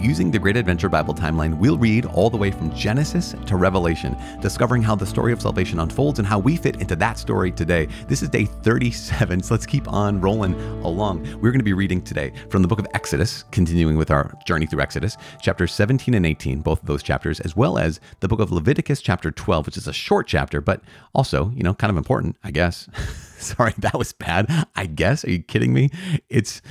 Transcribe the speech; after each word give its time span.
Using 0.00 0.30
the 0.30 0.38
Great 0.38 0.56
Adventure 0.56 0.88
Bible 0.88 1.12
timeline, 1.12 1.58
we'll 1.58 1.76
read 1.76 2.06
all 2.06 2.30
the 2.30 2.36
way 2.38 2.50
from 2.50 2.74
Genesis 2.74 3.34
to 3.44 3.56
Revelation, 3.56 4.16
discovering 4.40 4.80
how 4.80 4.94
the 4.96 5.04
story 5.04 5.30
of 5.30 5.42
salvation 5.42 5.78
unfolds 5.78 6.18
and 6.18 6.26
how 6.26 6.38
we 6.38 6.56
fit 6.56 6.80
into 6.80 6.96
that 6.96 7.18
story 7.18 7.52
today. 7.52 7.86
This 8.08 8.22
is 8.22 8.30
day 8.30 8.46
37, 8.46 9.42
so 9.42 9.52
let's 9.52 9.66
keep 9.66 9.86
on 9.92 10.18
rolling 10.18 10.54
along. 10.84 11.24
We're 11.42 11.50
going 11.50 11.60
to 11.60 11.64
be 11.64 11.74
reading 11.74 12.00
today 12.00 12.32
from 12.48 12.62
the 12.62 12.68
book 12.68 12.78
of 12.78 12.86
Exodus, 12.94 13.44
continuing 13.50 13.98
with 13.98 14.10
our 14.10 14.34
journey 14.46 14.64
through 14.64 14.80
Exodus, 14.80 15.18
chapters 15.42 15.74
17 15.74 16.14
and 16.14 16.24
18, 16.24 16.62
both 16.62 16.80
of 16.80 16.86
those 16.86 17.02
chapters, 17.02 17.38
as 17.40 17.54
well 17.54 17.76
as 17.76 18.00
the 18.20 18.28
book 18.28 18.40
of 18.40 18.50
Leviticus, 18.50 19.02
chapter 19.02 19.30
12, 19.30 19.66
which 19.66 19.76
is 19.76 19.86
a 19.86 19.92
short 19.92 20.26
chapter, 20.26 20.62
but 20.62 20.80
also, 21.14 21.50
you 21.50 21.62
know, 21.62 21.74
kind 21.74 21.90
of 21.90 21.98
important, 21.98 22.36
I 22.42 22.52
guess. 22.52 22.88
Sorry, 23.38 23.74
that 23.78 23.98
was 23.98 24.14
bad. 24.14 24.66
I 24.74 24.86
guess. 24.86 25.26
Are 25.26 25.30
you 25.30 25.42
kidding 25.42 25.74
me? 25.74 25.90
It's 26.30 26.62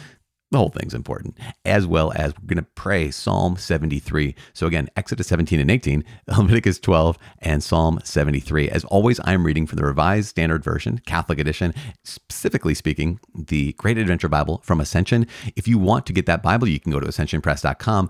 the 0.52 0.58
whole 0.58 0.70
thing's 0.70 0.94
important, 0.94 1.38
as 1.63 1.85
well 1.85 2.12
as 2.16 2.34
we're 2.35 2.48
going 2.48 2.63
to 2.63 2.70
pray 2.76 3.12
Psalm 3.12 3.55
73. 3.55 4.35
So, 4.53 4.66
again, 4.66 4.89
Exodus 4.95 5.27
17 5.27 5.59
and 5.59 5.70
18, 5.70 6.03
Leviticus 6.27 6.80
12, 6.80 7.17
and 7.39 7.63
Psalm 7.63 7.99
73. 8.03 8.70
As 8.70 8.84
always, 8.85 9.20
I'm 9.25 9.45
reading 9.45 9.67
from 9.67 9.77
the 9.77 9.85
Revised 9.85 10.30
Standard 10.30 10.63
Version, 10.63 11.02
Catholic 11.05 11.39
Edition, 11.39 11.73
specifically 12.03 12.73
speaking, 12.73 13.20
the 13.34 13.73
Great 13.73 13.98
Adventure 13.98 14.30
Bible 14.30 14.62
from 14.63 14.81
Ascension. 14.81 15.27
If 15.55 15.67
you 15.67 15.77
want 15.77 16.05
to 16.08 16.13
get 16.13 16.25
that 16.25 16.41
Bible, 16.41 16.67
you 16.67 16.80
can 16.80 16.91
go 16.91 17.00
to 17.00 17.08
ascensionpress.com. 17.08 18.09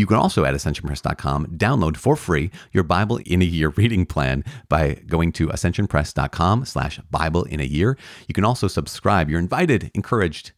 You 0.00 0.06
can 0.06 0.16
also 0.16 0.46
at 0.46 0.54
ascensionpress.com 0.54 1.58
download 1.58 1.94
for 1.98 2.16
free 2.16 2.50
your 2.72 2.84
Bible 2.84 3.18
in 3.26 3.42
a 3.42 3.44
Year 3.44 3.68
reading 3.76 4.06
plan 4.06 4.44
by 4.70 4.94
going 5.06 5.30
to 5.32 5.48
ascensionpress.com 5.48 6.64
slash 6.64 6.98
Bible 7.10 7.44
in 7.44 7.60
a 7.60 7.64
Year. 7.64 7.98
You 8.26 8.32
can 8.32 8.46
also 8.46 8.66
subscribe. 8.66 9.28
You're 9.28 9.38
invited, 9.38 9.90
encouraged, 9.92 10.52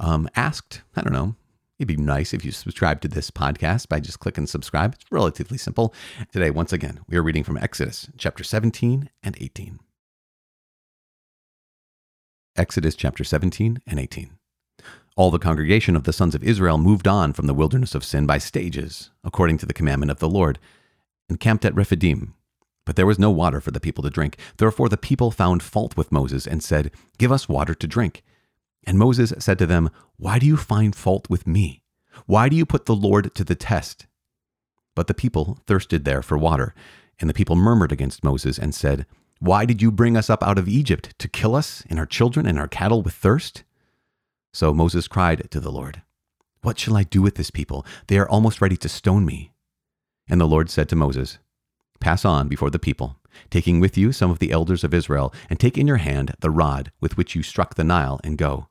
um, 0.00 0.28
asked. 0.34 0.82
I 0.96 1.02
don't 1.02 1.12
know. 1.12 1.36
It'd 1.78 1.86
be 1.86 1.96
nice 1.96 2.34
if 2.34 2.44
you 2.44 2.50
subscribe 2.50 3.00
to 3.02 3.08
this 3.08 3.30
podcast 3.30 3.88
by 3.88 4.00
just 4.00 4.18
clicking 4.18 4.48
subscribe. 4.48 4.94
It's 4.94 5.04
relatively 5.12 5.58
simple. 5.58 5.94
Today, 6.32 6.50
once 6.50 6.72
again, 6.72 6.98
we 7.08 7.16
are 7.16 7.22
reading 7.22 7.44
from 7.44 7.56
Exodus 7.56 8.08
chapter 8.18 8.42
17 8.42 9.10
and 9.22 9.36
18. 9.40 9.78
Exodus 12.56 12.96
chapter 12.96 13.22
17 13.22 13.80
and 13.86 14.00
18. 14.00 14.32
All 15.18 15.32
the 15.32 15.40
congregation 15.40 15.96
of 15.96 16.04
the 16.04 16.12
sons 16.12 16.36
of 16.36 16.44
Israel 16.44 16.78
moved 16.78 17.08
on 17.08 17.32
from 17.32 17.48
the 17.48 17.52
wilderness 17.52 17.96
of 17.96 18.04
sin 18.04 18.24
by 18.24 18.38
stages, 18.38 19.10
according 19.24 19.58
to 19.58 19.66
the 19.66 19.72
commandment 19.72 20.12
of 20.12 20.20
the 20.20 20.28
Lord, 20.28 20.60
and 21.28 21.40
camped 21.40 21.64
at 21.64 21.74
Rephidim. 21.74 22.34
But 22.86 22.94
there 22.94 23.04
was 23.04 23.18
no 23.18 23.28
water 23.28 23.60
for 23.60 23.72
the 23.72 23.80
people 23.80 24.04
to 24.04 24.10
drink. 24.10 24.36
Therefore 24.58 24.88
the 24.88 24.96
people 24.96 25.32
found 25.32 25.60
fault 25.60 25.96
with 25.96 26.12
Moses 26.12 26.46
and 26.46 26.62
said, 26.62 26.92
Give 27.18 27.32
us 27.32 27.48
water 27.48 27.74
to 27.74 27.86
drink. 27.88 28.22
And 28.86 28.96
Moses 28.96 29.34
said 29.40 29.58
to 29.58 29.66
them, 29.66 29.90
Why 30.18 30.38
do 30.38 30.46
you 30.46 30.56
find 30.56 30.94
fault 30.94 31.28
with 31.28 31.48
me? 31.48 31.82
Why 32.26 32.48
do 32.48 32.54
you 32.54 32.64
put 32.64 32.86
the 32.86 32.94
Lord 32.94 33.34
to 33.34 33.42
the 33.42 33.56
test? 33.56 34.06
But 34.94 35.08
the 35.08 35.14
people 35.14 35.58
thirsted 35.66 36.04
there 36.04 36.22
for 36.22 36.38
water, 36.38 36.76
and 37.18 37.28
the 37.28 37.34
people 37.34 37.56
murmured 37.56 37.90
against 37.90 38.22
Moses 38.22 38.56
and 38.56 38.72
said, 38.72 39.04
Why 39.40 39.64
did 39.64 39.82
you 39.82 39.90
bring 39.90 40.16
us 40.16 40.30
up 40.30 40.44
out 40.44 40.58
of 40.58 40.68
Egypt 40.68 41.18
to 41.18 41.26
kill 41.26 41.56
us 41.56 41.82
and 41.90 41.98
our 41.98 42.06
children 42.06 42.46
and 42.46 42.56
our 42.56 42.68
cattle 42.68 43.02
with 43.02 43.14
thirst? 43.14 43.64
So 44.52 44.72
Moses 44.72 45.08
cried 45.08 45.50
to 45.50 45.60
the 45.60 45.72
Lord, 45.72 46.02
What 46.62 46.78
shall 46.78 46.96
I 46.96 47.04
do 47.04 47.22
with 47.22 47.36
this 47.36 47.50
people? 47.50 47.84
They 48.06 48.18
are 48.18 48.28
almost 48.28 48.60
ready 48.60 48.76
to 48.78 48.88
stone 48.88 49.24
me. 49.24 49.52
And 50.28 50.40
the 50.40 50.46
Lord 50.46 50.70
said 50.70 50.88
to 50.90 50.96
Moses, 50.96 51.38
Pass 52.00 52.24
on 52.24 52.48
before 52.48 52.70
the 52.70 52.78
people, 52.78 53.16
taking 53.50 53.80
with 53.80 53.96
you 53.96 54.12
some 54.12 54.30
of 54.30 54.38
the 54.38 54.52
elders 54.52 54.84
of 54.84 54.94
Israel, 54.94 55.32
and 55.50 55.58
take 55.58 55.76
in 55.76 55.86
your 55.86 55.96
hand 55.96 56.34
the 56.40 56.50
rod 56.50 56.92
with 57.00 57.16
which 57.16 57.34
you 57.34 57.42
struck 57.42 57.74
the 57.74 57.84
Nile, 57.84 58.20
and 58.22 58.38
go. 58.38 58.68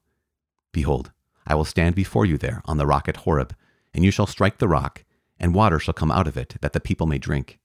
Behold, 0.71 1.11
I 1.45 1.55
will 1.55 1.65
stand 1.65 1.95
before 1.95 2.25
you 2.25 2.37
there 2.37 2.61
on 2.65 2.77
the 2.77 2.85
rock 2.85 3.07
at 3.07 3.17
Horeb, 3.17 3.55
and 3.93 4.03
you 4.03 4.11
shall 4.11 4.27
strike 4.27 4.57
the 4.57 4.67
rock, 4.67 5.03
and 5.39 5.55
water 5.55 5.79
shall 5.79 5.93
come 5.93 6.11
out 6.11 6.27
of 6.27 6.37
it, 6.37 6.55
that 6.61 6.73
the 6.73 6.79
people 6.79 7.07
may 7.07 7.17
drink. 7.17 7.59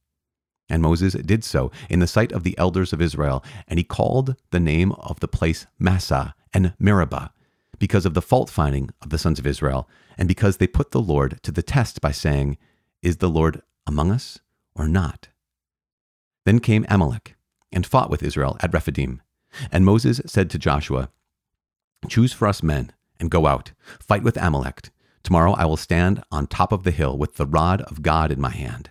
And 0.68 0.82
Moses 0.82 1.14
did 1.14 1.44
so 1.44 1.70
in 1.90 1.98
the 1.98 2.06
sight 2.06 2.32
of 2.32 2.44
the 2.44 2.56
elders 2.56 2.92
of 2.92 3.02
Israel, 3.02 3.44
and 3.68 3.78
he 3.78 3.84
called 3.84 4.36
the 4.50 4.60
name 4.60 4.92
of 4.92 5.20
the 5.20 5.28
place 5.28 5.66
Massah 5.78 6.34
and 6.54 6.74
Meribah, 6.78 7.31
because 7.82 8.06
of 8.06 8.14
the 8.14 8.22
fault 8.22 8.48
finding 8.48 8.90
of 9.00 9.10
the 9.10 9.18
sons 9.18 9.40
of 9.40 9.46
Israel, 9.46 9.88
and 10.16 10.28
because 10.28 10.58
they 10.58 10.68
put 10.68 10.92
the 10.92 11.00
Lord 11.00 11.42
to 11.42 11.50
the 11.50 11.64
test 11.64 12.00
by 12.00 12.12
saying, 12.12 12.56
Is 13.02 13.16
the 13.16 13.28
Lord 13.28 13.60
among 13.88 14.12
us 14.12 14.38
or 14.76 14.86
not? 14.86 15.30
Then 16.46 16.60
came 16.60 16.86
Amalek 16.88 17.34
and 17.72 17.84
fought 17.84 18.08
with 18.08 18.22
Israel 18.22 18.56
at 18.60 18.72
Rephidim. 18.72 19.20
And 19.72 19.84
Moses 19.84 20.20
said 20.26 20.48
to 20.50 20.60
Joshua, 20.60 21.10
Choose 22.08 22.32
for 22.32 22.46
us 22.46 22.62
men 22.62 22.92
and 23.18 23.32
go 23.32 23.48
out, 23.48 23.72
fight 23.98 24.22
with 24.22 24.36
Amalek. 24.36 24.90
Tomorrow 25.24 25.54
I 25.54 25.64
will 25.64 25.76
stand 25.76 26.22
on 26.30 26.46
top 26.46 26.70
of 26.70 26.84
the 26.84 26.92
hill 26.92 27.18
with 27.18 27.34
the 27.34 27.46
rod 27.46 27.82
of 27.82 28.00
God 28.00 28.30
in 28.30 28.40
my 28.40 28.50
hand. 28.50 28.90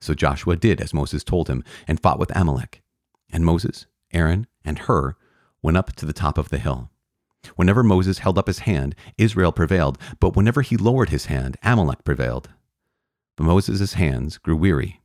So 0.00 0.14
Joshua 0.14 0.56
did 0.56 0.80
as 0.80 0.94
Moses 0.94 1.24
told 1.24 1.48
him 1.48 1.62
and 1.86 2.00
fought 2.00 2.18
with 2.18 2.34
Amalek. 2.34 2.80
And 3.30 3.44
Moses, 3.44 3.84
Aaron, 4.14 4.46
and 4.64 4.78
Hur 4.78 5.14
went 5.60 5.76
up 5.76 5.92
to 5.96 6.06
the 6.06 6.14
top 6.14 6.38
of 6.38 6.48
the 6.48 6.56
hill. 6.56 6.88
Whenever 7.56 7.82
Moses 7.82 8.18
held 8.18 8.38
up 8.38 8.46
his 8.46 8.60
hand, 8.60 8.94
Israel 9.18 9.52
prevailed, 9.52 9.98
but 10.20 10.36
whenever 10.36 10.62
he 10.62 10.76
lowered 10.76 11.10
his 11.10 11.26
hand, 11.26 11.56
Amalek 11.62 12.04
prevailed. 12.04 12.50
But 13.36 13.44
Moses' 13.44 13.94
hands 13.94 14.38
grew 14.38 14.56
weary, 14.56 15.00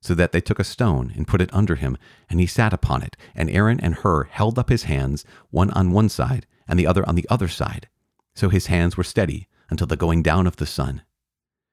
so 0.00 0.14
that 0.14 0.32
they 0.32 0.40
took 0.40 0.58
a 0.58 0.64
stone 0.64 1.12
and 1.16 1.26
put 1.26 1.40
it 1.40 1.52
under 1.52 1.76
him, 1.76 1.96
and 2.28 2.40
he 2.40 2.46
sat 2.46 2.72
upon 2.72 3.02
it. 3.02 3.16
And 3.34 3.50
Aaron 3.50 3.80
and 3.80 3.96
Hur 3.96 4.24
held 4.24 4.58
up 4.58 4.68
his 4.68 4.84
hands, 4.84 5.24
one 5.50 5.70
on 5.70 5.92
one 5.92 6.08
side, 6.08 6.46
and 6.66 6.78
the 6.78 6.86
other 6.86 7.06
on 7.08 7.14
the 7.14 7.26
other 7.28 7.48
side. 7.48 7.88
So 8.34 8.48
his 8.48 8.66
hands 8.66 8.96
were 8.96 9.04
steady 9.04 9.48
until 9.70 9.86
the 9.86 9.96
going 9.96 10.22
down 10.22 10.46
of 10.46 10.56
the 10.56 10.66
sun. 10.66 11.02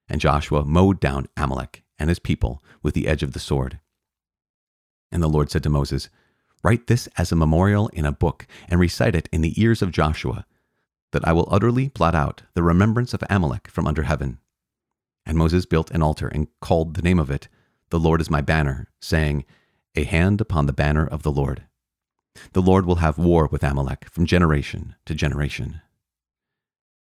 And 0.07 0.21
Joshua 0.21 0.65
mowed 0.65 0.99
down 0.99 1.27
Amalek 1.37 1.83
and 1.97 2.09
his 2.09 2.19
people 2.19 2.63
with 2.83 2.93
the 2.93 3.07
edge 3.07 3.23
of 3.23 3.33
the 3.33 3.39
sword. 3.39 3.79
And 5.11 5.21
the 5.21 5.29
Lord 5.29 5.51
said 5.51 5.63
to 5.63 5.69
Moses, 5.69 6.09
Write 6.63 6.87
this 6.87 7.07
as 7.17 7.31
a 7.31 7.35
memorial 7.35 7.87
in 7.89 8.05
a 8.05 8.11
book 8.11 8.45
and 8.67 8.79
recite 8.79 9.15
it 9.15 9.27
in 9.31 9.41
the 9.41 9.59
ears 9.61 9.81
of 9.81 9.91
Joshua, 9.91 10.45
that 11.11 11.27
I 11.27 11.33
will 11.33 11.47
utterly 11.51 11.89
blot 11.89 12.15
out 12.15 12.43
the 12.53 12.63
remembrance 12.63 13.13
of 13.13 13.23
Amalek 13.29 13.67
from 13.67 13.87
under 13.87 14.03
heaven. 14.03 14.39
And 15.25 15.37
Moses 15.37 15.65
built 15.65 15.91
an 15.91 16.01
altar 16.01 16.27
and 16.27 16.47
called 16.59 16.95
the 16.95 17.01
name 17.01 17.19
of 17.19 17.29
it, 17.29 17.47
The 17.89 17.99
Lord 17.99 18.21
is 18.21 18.29
my 18.29 18.41
banner, 18.41 18.89
saying, 18.99 19.45
A 19.95 20.03
hand 20.03 20.41
upon 20.41 20.65
the 20.65 20.73
banner 20.73 21.05
of 21.05 21.23
the 21.23 21.31
Lord. 21.31 21.63
The 22.53 22.61
Lord 22.61 22.85
will 22.85 22.95
have 22.95 23.17
war 23.17 23.47
with 23.51 23.63
Amalek 23.63 24.09
from 24.09 24.25
generation 24.25 24.95
to 25.05 25.13
generation. 25.13 25.81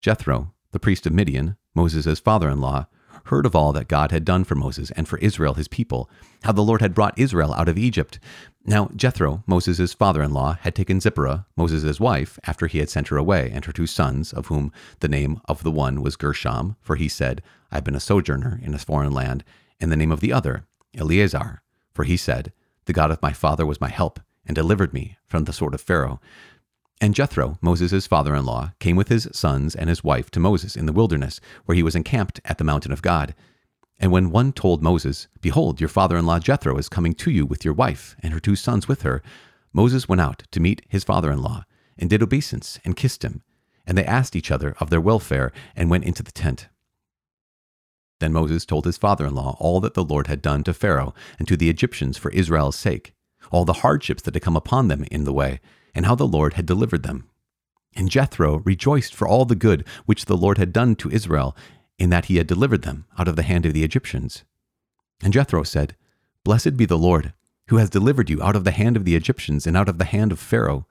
Jethro, 0.00 0.54
the 0.70 0.78
priest 0.78 1.06
of 1.06 1.12
Midian, 1.12 1.56
Moses' 1.74 2.20
father 2.20 2.48
in 2.48 2.60
law, 2.60 2.86
heard 3.28 3.46
of 3.46 3.54
all 3.54 3.72
that 3.72 3.88
God 3.88 4.10
had 4.10 4.24
done 4.24 4.44
for 4.44 4.54
Moses 4.54 4.90
and 4.92 5.06
for 5.06 5.18
Israel 5.18 5.54
his 5.54 5.68
people, 5.68 6.10
how 6.42 6.52
the 6.52 6.62
Lord 6.62 6.80
had 6.80 6.94
brought 6.94 7.18
Israel 7.18 7.54
out 7.54 7.68
of 7.68 7.78
Egypt. 7.78 8.18
Now 8.64 8.90
Jethro, 8.96 9.44
Moses' 9.46 9.94
father 9.94 10.22
in 10.22 10.32
law, 10.32 10.58
had 10.60 10.74
taken 10.74 11.00
Zipporah, 11.00 11.46
Moses' 11.56 12.00
wife, 12.00 12.38
after 12.44 12.66
he 12.66 12.78
had 12.78 12.90
sent 12.90 13.08
her 13.08 13.16
away, 13.16 13.50
and 13.52 13.64
her 13.64 13.72
two 13.72 13.86
sons, 13.86 14.32
of 14.32 14.46
whom 14.46 14.72
the 15.00 15.08
name 15.08 15.40
of 15.46 15.62
the 15.62 15.70
one 15.70 16.02
was 16.02 16.16
Gershom, 16.16 16.76
for 16.80 16.96
he 16.96 17.08
said, 17.08 17.42
I 17.70 17.76
have 17.76 17.84
been 17.84 17.94
a 17.94 18.00
sojourner 18.00 18.60
in 18.62 18.74
a 18.74 18.78
foreign 18.78 19.12
land, 19.12 19.44
and 19.80 19.92
the 19.92 19.96
name 19.96 20.12
of 20.12 20.20
the 20.20 20.32
other, 20.32 20.64
Eleazar, 20.94 21.62
for 21.92 22.04
he 22.04 22.16
said, 22.16 22.52
The 22.86 22.92
God 22.92 23.10
of 23.10 23.22
my 23.22 23.32
father 23.32 23.66
was 23.66 23.80
my 23.80 23.90
help, 23.90 24.20
and 24.46 24.54
delivered 24.54 24.94
me 24.94 25.18
from 25.26 25.44
the 25.44 25.52
sword 25.52 25.74
of 25.74 25.80
Pharaoh. 25.80 26.20
And 27.00 27.14
Jethro, 27.14 27.58
Moses' 27.60 28.08
father 28.08 28.34
in 28.34 28.44
law, 28.44 28.72
came 28.80 28.96
with 28.96 29.08
his 29.08 29.28
sons 29.32 29.76
and 29.76 29.88
his 29.88 30.02
wife 30.02 30.30
to 30.32 30.40
Moses 30.40 30.74
in 30.74 30.86
the 30.86 30.92
wilderness, 30.92 31.40
where 31.64 31.76
he 31.76 31.82
was 31.82 31.94
encamped 31.94 32.40
at 32.44 32.58
the 32.58 32.64
mountain 32.64 32.90
of 32.90 33.02
God. 33.02 33.36
And 34.00 34.10
when 34.10 34.30
one 34.30 34.52
told 34.52 34.82
Moses, 34.82 35.28
Behold, 35.40 35.80
your 35.80 35.88
father 35.88 36.16
in 36.16 36.26
law 36.26 36.40
Jethro 36.40 36.76
is 36.76 36.88
coming 36.88 37.14
to 37.14 37.30
you 37.30 37.46
with 37.46 37.64
your 37.64 37.74
wife 37.74 38.16
and 38.20 38.32
her 38.32 38.40
two 38.40 38.56
sons 38.56 38.88
with 38.88 39.02
her, 39.02 39.22
Moses 39.72 40.08
went 40.08 40.20
out 40.20 40.42
to 40.50 40.60
meet 40.60 40.82
his 40.88 41.04
father 41.04 41.30
in 41.30 41.40
law, 41.40 41.64
and 41.96 42.10
did 42.10 42.22
obeisance, 42.22 42.80
and 42.84 42.96
kissed 42.96 43.24
him. 43.24 43.42
And 43.86 43.96
they 43.96 44.04
asked 44.04 44.34
each 44.34 44.50
other 44.50 44.74
of 44.80 44.90
their 44.90 45.00
welfare, 45.00 45.52
and 45.76 45.90
went 45.90 46.04
into 46.04 46.24
the 46.24 46.32
tent. 46.32 46.68
Then 48.18 48.32
Moses 48.32 48.66
told 48.66 48.86
his 48.86 48.98
father 48.98 49.26
in 49.26 49.36
law 49.36 49.56
all 49.60 49.80
that 49.80 49.94
the 49.94 50.04
Lord 50.04 50.26
had 50.26 50.42
done 50.42 50.64
to 50.64 50.74
Pharaoh 50.74 51.14
and 51.38 51.46
to 51.46 51.56
the 51.56 51.70
Egyptians 51.70 52.18
for 52.18 52.32
Israel's 52.32 52.74
sake, 52.74 53.14
all 53.52 53.64
the 53.64 53.84
hardships 53.84 54.22
that 54.22 54.34
had 54.34 54.42
come 54.42 54.56
upon 54.56 54.88
them 54.88 55.04
in 55.12 55.22
the 55.22 55.32
way 55.32 55.60
and 55.98 56.06
how 56.06 56.14
the 56.14 56.28
Lord 56.28 56.54
had 56.54 56.64
delivered 56.64 57.02
them. 57.02 57.28
And 57.96 58.08
Jethro 58.08 58.58
rejoiced 58.58 59.12
for 59.12 59.26
all 59.26 59.44
the 59.44 59.56
good 59.56 59.84
which 60.06 60.26
the 60.26 60.36
Lord 60.36 60.56
had 60.56 60.72
done 60.72 60.94
to 60.94 61.10
Israel, 61.10 61.56
in 61.98 62.08
that 62.10 62.26
he 62.26 62.36
had 62.36 62.46
delivered 62.46 62.82
them 62.82 63.06
out 63.18 63.26
of 63.26 63.34
the 63.34 63.42
hand 63.42 63.66
of 63.66 63.74
the 63.74 63.82
Egyptians. 63.82 64.44
And 65.24 65.32
Jethro 65.32 65.64
said, 65.64 65.96
Blessed 66.44 66.76
be 66.76 66.86
the 66.86 66.96
Lord, 66.96 67.32
who 67.66 67.78
has 67.78 67.90
delivered 67.90 68.30
you 68.30 68.40
out 68.40 68.54
of 68.54 68.62
the 68.62 68.70
hand 68.70 68.96
of 68.96 69.04
the 69.04 69.16
Egyptians 69.16 69.66
and 69.66 69.76
out 69.76 69.88
of 69.88 69.98
the 69.98 70.04
hand 70.04 70.30
of 70.30 70.38
Pharaoh. 70.38 70.86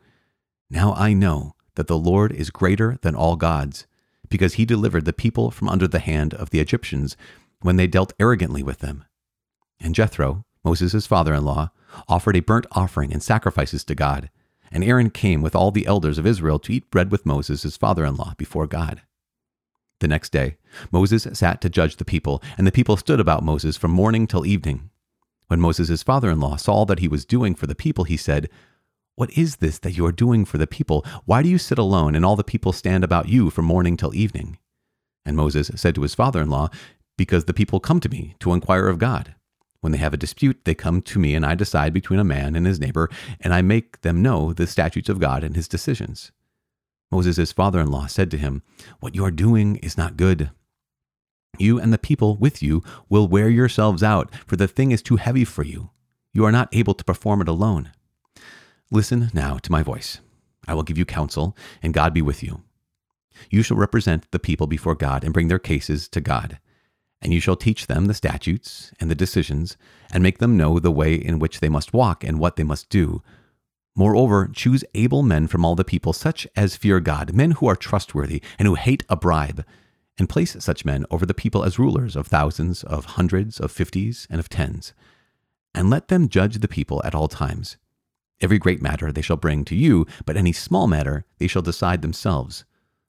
Now 0.69 0.93
I 0.93 1.13
know 1.13 1.55
that 1.75 1.87
the 1.87 1.97
Lord 1.97 2.33
is 2.33 2.49
greater 2.49 2.97
than 3.01 3.15
all 3.15 3.37
gods, 3.37 3.87
because 4.27 4.55
he 4.55 4.65
delivered 4.65 5.05
the 5.05 5.13
people 5.13 5.51
from 5.51 5.69
under 5.69 5.87
the 5.87 5.99
hand 5.99 6.33
of 6.33 6.49
the 6.49 6.59
Egyptians 6.59 7.15
when 7.61 7.77
they 7.77 7.87
dealt 7.87 8.11
arrogantly 8.19 8.61
with 8.61 8.79
them. 8.79 9.05
And 9.79 9.95
Jethro, 9.95 10.43
Moses' 10.65 11.07
father 11.07 11.33
in 11.33 11.45
law, 11.45 11.71
offered 12.09 12.35
a 12.35 12.41
burnt 12.41 12.65
offering 12.73 13.13
and 13.13 13.23
sacrifices 13.23 13.85
to 13.85 13.95
God, 13.95 14.29
and 14.71 14.83
Aaron 14.83 15.09
came 15.09 15.41
with 15.41 15.55
all 15.55 15.71
the 15.71 15.85
elders 15.85 16.17
of 16.17 16.25
Israel 16.25 16.59
to 16.59 16.73
eat 16.73 16.91
bread 16.91 17.11
with 17.11 17.25
Moses, 17.25 17.63
his 17.63 17.77
father 17.77 18.05
in 18.05 18.15
law, 18.15 18.33
before 18.37 18.67
God. 18.67 19.01
The 19.99 20.07
next 20.07 20.31
day, 20.31 20.57
Moses 20.91 21.27
sat 21.33 21.59
to 21.61 21.69
judge 21.69 21.95
the 21.95 22.05
people, 22.05 22.41
and 22.57 22.67
the 22.67 22.71
people 22.71 22.97
stood 22.97 23.19
about 23.19 23.43
Moses 23.43 23.77
from 23.77 23.91
morning 23.91 24.27
till 24.27 24.45
evening. 24.45 24.89
When 25.47 25.59
Moses' 25.61 25.87
his 25.87 26.03
father 26.03 26.29
in 26.29 26.39
law 26.39 26.55
saw 26.55 26.85
that 26.85 26.99
he 26.99 27.07
was 27.07 27.25
doing 27.25 27.55
for 27.55 27.67
the 27.67 27.75
people, 27.75 28.03
he 28.03 28.17
said, 28.17 28.49
What 29.15 29.31
is 29.31 29.55
this 29.55 29.79
that 29.79 29.97
you 29.97 30.05
are 30.05 30.11
doing 30.11 30.45
for 30.45 30.57
the 30.57 30.67
people? 30.67 31.05
Why 31.25 31.41
do 31.41 31.49
you 31.49 31.57
sit 31.57 31.79
alone, 31.79 32.15
and 32.15 32.25
all 32.25 32.35
the 32.35 32.43
people 32.43 32.73
stand 32.73 33.03
about 33.03 33.29
you 33.29 33.49
from 33.49 33.65
morning 33.65 33.97
till 33.97 34.13
evening? 34.13 34.59
And 35.25 35.35
Moses 35.35 35.71
said 35.75 35.95
to 35.95 36.03
his 36.03 36.13
father 36.15 36.41
in 36.41 36.49
law, 36.49 36.69
Because 37.17 37.45
the 37.45 37.53
people 37.53 37.79
come 37.79 37.99
to 38.01 38.09
me 38.09 38.35
to 38.39 38.53
inquire 38.53 38.87
of 38.87 38.99
God. 38.99 39.33
When 39.81 39.91
they 39.91 39.99
have 39.99 40.13
a 40.13 40.17
dispute, 40.17 40.65
they 40.65 40.73
come 40.73 41.01
to 41.03 41.19
me, 41.19 41.35
and 41.35 41.45
I 41.45 41.55
decide 41.55 41.93
between 41.93 42.19
a 42.19 42.23
man 42.23 42.55
and 42.55 42.65
his 42.65 42.79
neighbor, 42.79 43.09
and 43.39 43.53
I 43.53 43.61
make 43.61 44.01
them 44.01 44.21
know 44.21 44.53
the 44.53 44.67
statutes 44.67 45.09
of 45.09 45.19
God 45.19 45.43
and 45.43 45.55
his 45.55 45.67
decisions. 45.67 46.31
Moses' 47.11 47.51
father 47.51 47.79
in 47.79 47.91
law 47.91 48.07
said 48.07 48.31
to 48.31 48.37
him, 48.37 48.63
What 48.99 49.15
you 49.15 49.23
are 49.23 49.31
doing 49.31 49.77
is 49.77 49.97
not 49.97 50.17
good. 50.17 50.49
You 51.57 51.79
and 51.79 51.93
the 51.93 51.97
people 51.97 52.37
with 52.37 52.61
you 52.61 52.83
will 53.09 53.27
wear 53.27 53.49
yourselves 53.49 54.03
out, 54.03 54.33
for 54.45 54.55
the 54.55 54.67
thing 54.67 54.91
is 54.91 55.01
too 55.01 55.15
heavy 55.15 55.45
for 55.45 55.63
you. 55.63 55.91
You 56.33 56.45
are 56.45 56.51
not 56.51 56.69
able 56.73 56.93
to 56.93 57.03
perform 57.03 57.41
it 57.41 57.47
alone. 57.47 57.91
Listen 58.91 59.29
now 59.33 59.57
to 59.57 59.71
my 59.71 59.83
voice. 59.83 60.19
I 60.67 60.73
will 60.73 60.83
give 60.83 60.97
you 60.97 61.05
counsel, 61.05 61.55
and 61.81 61.93
God 61.93 62.13
be 62.13 62.21
with 62.21 62.43
you. 62.43 62.63
You 63.49 63.63
shall 63.63 63.77
represent 63.77 64.29
the 64.31 64.39
people 64.39 64.67
before 64.67 64.95
God 64.95 65.23
and 65.23 65.33
bring 65.33 65.47
their 65.47 65.59
cases 65.59 66.07
to 66.09 66.21
God. 66.21 66.59
And 67.21 67.33
you 67.33 67.39
shall 67.39 67.55
teach 67.55 67.87
them 67.87 68.05
the 68.05 68.13
statutes 68.13 68.91
and 68.99 69.09
the 69.09 69.15
decisions, 69.15 69.77
and 70.11 70.21
make 70.21 70.37
them 70.37 70.57
know 70.57 70.79
the 70.79 70.91
way 70.91 71.15
in 71.15 71.39
which 71.39 71.59
they 71.59 71.69
must 71.69 71.93
walk 71.93 72.23
and 72.23 72.39
what 72.39 72.55
they 72.55 72.63
must 72.63 72.89
do 72.89 73.23
Moreover, 73.97 74.47
choose 74.53 74.85
able 74.93 75.23
men 75.23 75.47
from 75.47 75.65
all 75.65 75.73
the 75.73 75.83
people, 75.83 76.13
such 76.13 76.47
as 76.55 76.75
fear 76.75 76.99
God, 76.99 77.33
men 77.33 77.51
who 77.51 77.65
are 77.65 77.75
trustworthy 77.75 78.43
and 78.59 78.67
who 78.67 78.75
hate 78.75 79.03
a 79.09 79.15
bribe, 79.15 79.65
and 80.19 80.29
place 80.29 80.55
such 80.59 80.85
men 80.85 81.03
over 81.09 81.25
the 81.25 81.33
people 81.33 81.63
as 81.63 81.79
rulers 81.79 82.15
of 82.15 82.27
thousands, 82.27 82.83
of 82.83 83.05
hundreds, 83.05 83.59
of 83.59 83.71
fifties, 83.71 84.27
and 84.29 84.39
of 84.39 84.49
tens. 84.49 84.93
And 85.73 85.89
let 85.89 86.09
them 86.09 86.29
judge 86.29 86.59
the 86.59 86.67
people 86.67 87.01
at 87.03 87.15
all 87.15 87.27
times. 87.27 87.77
Every 88.39 88.59
great 88.59 88.83
matter 88.83 89.11
they 89.11 89.23
shall 89.23 89.35
bring 89.35 89.65
to 89.65 89.75
you, 89.75 90.05
but 90.27 90.37
any 90.37 90.53
small 90.53 90.85
matter 90.85 91.25
they 91.39 91.47
shall 91.47 91.63
decide 91.63 92.03
themselves. 92.03 92.65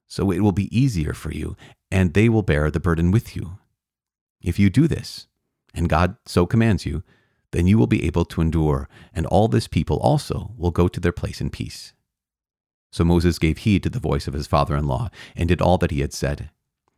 So 0.07 0.31
it 0.31 0.39
will 0.39 0.51
be 0.51 0.75
easier 0.75 1.13
for 1.13 1.31
you, 1.31 1.55
and 1.91 2.15
they 2.15 2.29
will 2.29 2.41
bear 2.41 2.71
the 2.71 2.79
burden 2.79 3.11
with 3.11 3.35
you. 3.35 3.59
If 4.41 4.57
you 4.57 4.69
do 4.69 4.87
this, 4.87 5.27
and 5.73 5.89
God 5.89 6.15
so 6.25 6.45
commands 6.45 6.85
you, 6.85 7.03
then 7.51 7.67
you 7.67 7.77
will 7.77 7.87
be 7.87 8.05
able 8.05 8.25
to 8.25 8.41
endure, 8.41 8.87
and 9.13 9.25
all 9.25 9.47
this 9.47 9.67
people 9.67 9.97
also 9.97 10.51
will 10.57 10.71
go 10.71 10.87
to 10.87 10.99
their 10.99 11.11
place 11.11 11.41
in 11.41 11.49
peace. 11.49 11.93
So 12.91 13.03
Moses 13.03 13.39
gave 13.39 13.59
heed 13.59 13.83
to 13.83 13.89
the 13.89 13.99
voice 13.99 14.27
of 14.27 14.33
his 14.33 14.47
father 14.47 14.75
in 14.75 14.87
law, 14.87 15.09
and 15.35 15.47
did 15.47 15.61
all 15.61 15.77
that 15.79 15.91
he 15.91 16.01
had 16.01 16.13
said. 16.13 16.49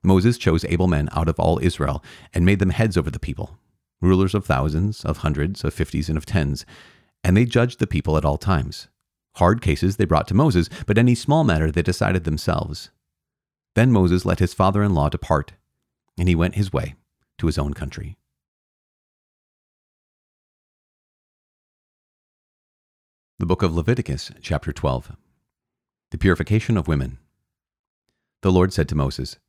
Moses 0.03 0.37
chose 0.37 0.65
able 0.65 0.87
men 0.87 1.09
out 1.13 1.29
of 1.29 1.39
all 1.39 1.59
Israel, 1.59 2.03
and 2.33 2.45
made 2.45 2.59
them 2.59 2.71
heads 2.71 2.97
over 2.97 3.09
the 3.09 3.19
people, 3.19 3.57
rulers 4.01 4.33
of 4.33 4.45
thousands, 4.45 5.05
of 5.05 5.17
hundreds, 5.17 5.63
of 5.63 5.73
fifties, 5.73 6.09
and 6.09 6.17
of 6.17 6.25
tens, 6.25 6.65
and 7.23 7.35
they 7.35 7.45
judged 7.45 7.79
the 7.79 7.87
people 7.87 8.17
at 8.17 8.25
all 8.25 8.37
times. 8.37 8.87
Hard 9.35 9.61
cases 9.61 9.97
they 9.97 10.05
brought 10.05 10.27
to 10.27 10.33
Moses, 10.33 10.69
but 10.85 10.97
any 10.97 11.15
small 11.15 11.43
matter 11.43 11.71
they 11.71 11.81
decided 11.81 12.23
themselves. 12.23 12.89
Then 13.75 13.91
Moses 13.91 14.25
let 14.25 14.39
his 14.39 14.53
father 14.53 14.83
in 14.83 14.93
law 14.93 15.07
depart, 15.07 15.53
and 16.17 16.27
he 16.27 16.35
went 16.35 16.55
his 16.55 16.73
way 16.73 16.95
to 17.41 17.47
his 17.47 17.57
own 17.57 17.73
country. 17.73 18.17
The 23.39 23.47
book 23.47 23.63
of 23.63 23.73
Leviticus, 23.73 24.31
chapter 24.43 24.71
12. 24.71 25.13
The 26.11 26.19
purification 26.19 26.77
of 26.77 26.87
women. 26.87 27.17
The 28.43 28.51
Lord 28.51 28.71
said 28.71 28.87
to 28.89 28.95
Moses, 28.95 29.39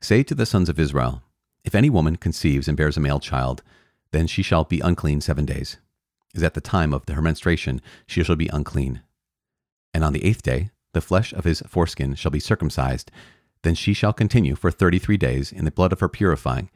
Say 0.00 0.22
to 0.22 0.34
the 0.36 0.46
sons 0.46 0.68
of 0.68 0.78
Israel, 0.78 1.24
If 1.64 1.74
any 1.74 1.90
woman 1.90 2.14
conceives 2.14 2.68
and 2.68 2.76
bears 2.76 2.96
a 2.96 3.00
male 3.00 3.18
child, 3.18 3.64
then 4.12 4.28
she 4.28 4.44
shall 4.44 4.62
be 4.62 4.78
unclean 4.78 5.20
seven 5.20 5.44
days. 5.44 5.78
As 6.36 6.44
at 6.44 6.54
the 6.54 6.60
time 6.60 6.94
of 6.94 7.08
her 7.08 7.20
menstruation, 7.20 7.82
she 8.06 8.22
shall 8.22 8.36
be 8.36 8.46
unclean. 8.46 9.02
And 9.92 10.04
on 10.04 10.12
the 10.12 10.24
eighth 10.24 10.44
day, 10.44 10.70
the 10.92 11.00
flesh 11.00 11.32
of 11.32 11.42
his 11.42 11.64
foreskin 11.66 12.14
shall 12.14 12.30
be 12.30 12.38
circumcised. 12.38 13.10
Then 13.64 13.74
she 13.74 13.92
shall 13.92 14.12
continue 14.12 14.54
for 14.54 14.70
thirty 14.70 15.00
three 15.00 15.16
days 15.16 15.50
in 15.50 15.64
the 15.64 15.72
blood 15.72 15.92
of 15.92 15.98
her 15.98 16.08
purifying. 16.08 16.70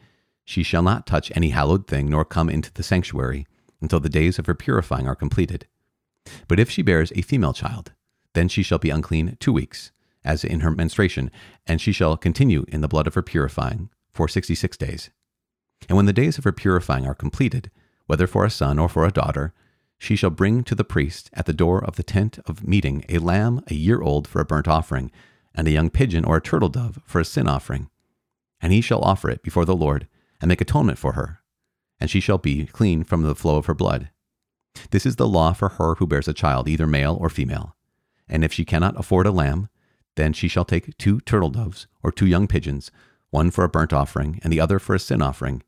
She 0.45 0.63
shall 0.63 0.83
not 0.83 1.07
touch 1.07 1.33
any 1.35 1.51
hallowed 1.51 1.87
thing, 1.87 2.11
nor 2.11 2.25
come 2.25 2.51
into 2.51 2.73
the 2.73 2.83
sanctuary, 2.83 3.47
until 3.81 4.01
the 4.01 4.09
days 4.09 4.39
of 4.39 4.47
her 4.47 4.55
purifying 4.55 5.09
are 5.09 5.15
completed. 5.15 5.67
But 6.49 6.61
if 6.61 6.71
she 6.71 6.83
bears 6.83 7.13
a 7.15 7.23
female 7.23 7.53
child, 7.53 7.93
then 8.35 8.49
she 8.49 8.63
shall 8.63 8.79
be 8.79 8.91
unclean 8.91 9.37
two 9.41 9.53
weeks, 9.53 9.91
as 10.25 10.45
in 10.45 10.61
her 10.61 10.71
menstruation, 10.71 11.31
and 11.67 11.81
she 11.81 11.93
shall 11.93 12.17
continue 12.17 12.65
in 12.69 12.81
the 12.81 12.89
blood 12.89 13.07
of 13.07 13.15
her 13.15 13.23
purifying 13.23 13.91
for 14.13 14.29
sixty 14.29 14.55
six 14.55 14.77
days. 14.77 15.11
And 15.89 15.97
when 15.97 16.07
the 16.07 16.13
days 16.13 16.39
of 16.39 16.45
her 16.45 16.53
purifying 16.53 17.07
are 17.07 17.15
completed, 17.15 17.71
whether 18.07 18.27
for 18.27 18.45
a 18.45 18.51
son 18.51 18.79
or 18.79 18.89
for 18.89 19.05
a 19.05 19.13
daughter, 19.13 19.53
she 19.99 20.17
shall 20.17 20.31
bring 20.31 20.65
to 20.65 20.75
the 20.75 20.85
priest 20.85 21.31
at 21.33 21.47
the 21.47 21.53
door 21.53 21.83
of 21.83 21.97
the 21.97 22.03
tent 22.03 22.39
of 22.47 22.67
meeting 22.67 23.05
a 23.09 23.19
lamb 23.19 23.63
a 23.69 23.75
year 23.75 24.01
old 24.03 24.27
for 24.27 24.41
a 24.41 24.45
burnt 24.45 24.69
offering, 24.69 25.11
and 25.55 25.69
a 25.69 25.73
young 25.73 25.91
pigeon 25.91 26.25
or 26.25 26.37
a 26.37 26.43
turtle 26.43 26.69
dove 26.69 27.01
for 27.05 27.21
a 27.21 27.25
sin 27.25 27.49
offering. 27.49 27.89
And 28.61 28.73
he 28.73 28.81
shall 28.81 29.01
offer 29.03 29.31
it 29.31 29.43
before 29.43 29.65
the 29.65 29.77
Lord, 29.77 30.09
and 30.41 30.49
make 30.49 30.61
atonement 30.61 30.99
for 30.99 31.13
her, 31.13 31.41
and 32.01 32.11
she 32.11 32.21
shall 32.21 32.39
be 32.39 32.67
clean 32.67 33.05
from 33.05 33.23
the 33.23 33.35
flow 33.35 33.57
of 33.57 33.67
her 33.67 33.75
blood. 33.75 34.11
This 34.91 35.07
is 35.07 35.17
the 35.17 35.29
law 35.29 35.53
for 35.53 35.71
her 35.71 35.95
who 35.97 36.07
bears 36.07 36.29
a 36.29 36.35
child, 36.35 36.69
either 36.69 36.87
male 36.87 37.17
or 37.21 37.29
female. 37.29 37.77
And 38.29 38.45
if 38.45 38.53
she 38.53 38.65
cannot 38.65 38.99
afford 38.99 39.27
a 39.27 39.31
lamb, 39.31 39.69
then 40.17 40.33
she 40.33 40.49
shall 40.49 40.65
take 40.65 40.97
two 40.99 41.21
turtle 41.21 41.51
doves 41.51 41.87
or 42.03 42.13
two 42.13 42.27
young 42.27 42.47
pigeons, 42.47 42.91
one 43.31 43.51
for 43.51 43.65
a 43.65 43.69
burnt 43.69 43.93
offering 43.93 44.41
and 44.43 44.53
the 44.53 44.61
other 44.61 44.79
for 44.79 44.95
a 44.95 44.99
sin 44.99 45.23
offering, 45.23 45.63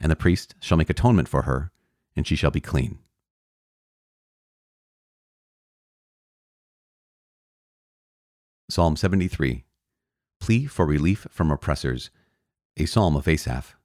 and 0.00 0.10
the 0.10 0.16
priest 0.16 0.54
shall 0.60 0.76
make 0.76 0.90
atonement 0.90 1.28
for 1.28 1.42
her, 1.42 1.70
and 2.16 2.26
she 2.26 2.36
shall 2.36 2.50
be 2.50 2.60
clean. 2.60 2.98
Psalm 8.68 8.96
73 8.96 9.64
Plea 10.40 10.66
for 10.66 10.86
relief 10.86 11.26
from 11.30 11.50
oppressors, 11.50 12.10
a 12.76 12.86
psalm 12.86 13.14
of 13.14 13.28
Asaph. 13.28 13.76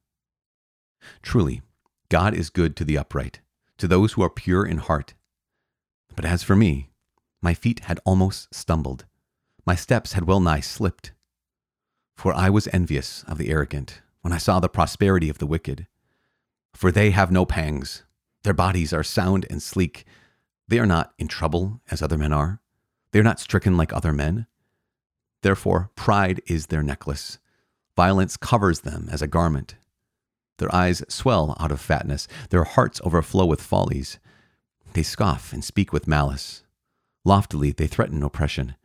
Truly, 1.21 1.61
God 2.09 2.33
is 2.33 2.49
good 2.49 2.75
to 2.77 2.85
the 2.85 2.97
upright 2.97 3.41
to 3.77 3.87
those 3.87 4.13
who 4.13 4.23
are 4.23 4.29
pure 4.29 4.65
in 4.65 4.77
heart. 4.77 5.13
But 6.15 6.25
as 6.25 6.43
for 6.43 6.55
me, 6.55 6.89
my 7.41 7.53
feet 7.53 7.81
had 7.81 7.99
almost 8.05 8.53
stumbled, 8.53 9.05
my 9.65 9.75
steps 9.75 10.13
had 10.13 10.25
well 10.25 10.39
nigh 10.39 10.61
slipped. 10.61 11.11
For 12.15 12.33
I 12.33 12.49
was 12.49 12.67
envious 12.69 13.23
of 13.27 13.37
the 13.37 13.49
arrogant 13.49 14.01
when 14.21 14.33
I 14.33 14.37
saw 14.37 14.59
the 14.59 14.69
prosperity 14.69 15.29
of 15.29 15.37
the 15.37 15.45
wicked. 15.45 15.87
For 16.73 16.91
they 16.91 17.11
have 17.11 17.31
no 17.31 17.45
pangs, 17.45 18.03
their 18.43 18.53
bodies 18.53 18.93
are 18.93 19.03
sound 19.03 19.45
and 19.49 19.61
sleek. 19.61 20.05
They 20.67 20.79
are 20.79 20.85
not 20.85 21.13
in 21.17 21.27
trouble 21.27 21.81
as 21.91 22.01
other 22.01 22.17
men 22.17 22.33
are, 22.33 22.61
they 23.11 23.19
are 23.19 23.23
not 23.23 23.39
stricken 23.39 23.77
like 23.77 23.93
other 23.93 24.13
men. 24.13 24.47
Therefore, 25.43 25.91
pride 25.95 26.41
is 26.47 26.67
their 26.67 26.83
necklace, 26.83 27.39
violence 27.95 28.37
covers 28.37 28.81
them 28.81 29.07
as 29.11 29.21
a 29.21 29.27
garment. 29.27 29.75
Their 30.57 30.73
eyes 30.73 31.03
swell 31.07 31.55
out 31.59 31.71
of 31.71 31.79
fatness, 31.79 32.27
their 32.49 32.63
hearts 32.63 32.99
overflow 33.03 33.45
with 33.45 33.61
follies. 33.61 34.19
They 34.93 35.03
scoff 35.03 35.53
and 35.53 35.63
speak 35.63 35.93
with 35.93 36.07
malice. 36.07 36.63
Loftily 37.23 37.71
they 37.71 37.87
threaten 37.87 38.23
oppression. 38.23 38.75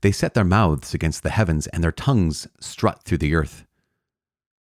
They 0.00 0.12
set 0.12 0.34
their 0.34 0.44
mouths 0.44 0.94
against 0.94 1.22
the 1.22 1.30
heavens, 1.30 1.66
and 1.68 1.82
their 1.82 1.92
tongues 1.92 2.46
strut 2.60 3.02
through 3.02 3.18
the 3.18 3.34
earth. 3.34 3.66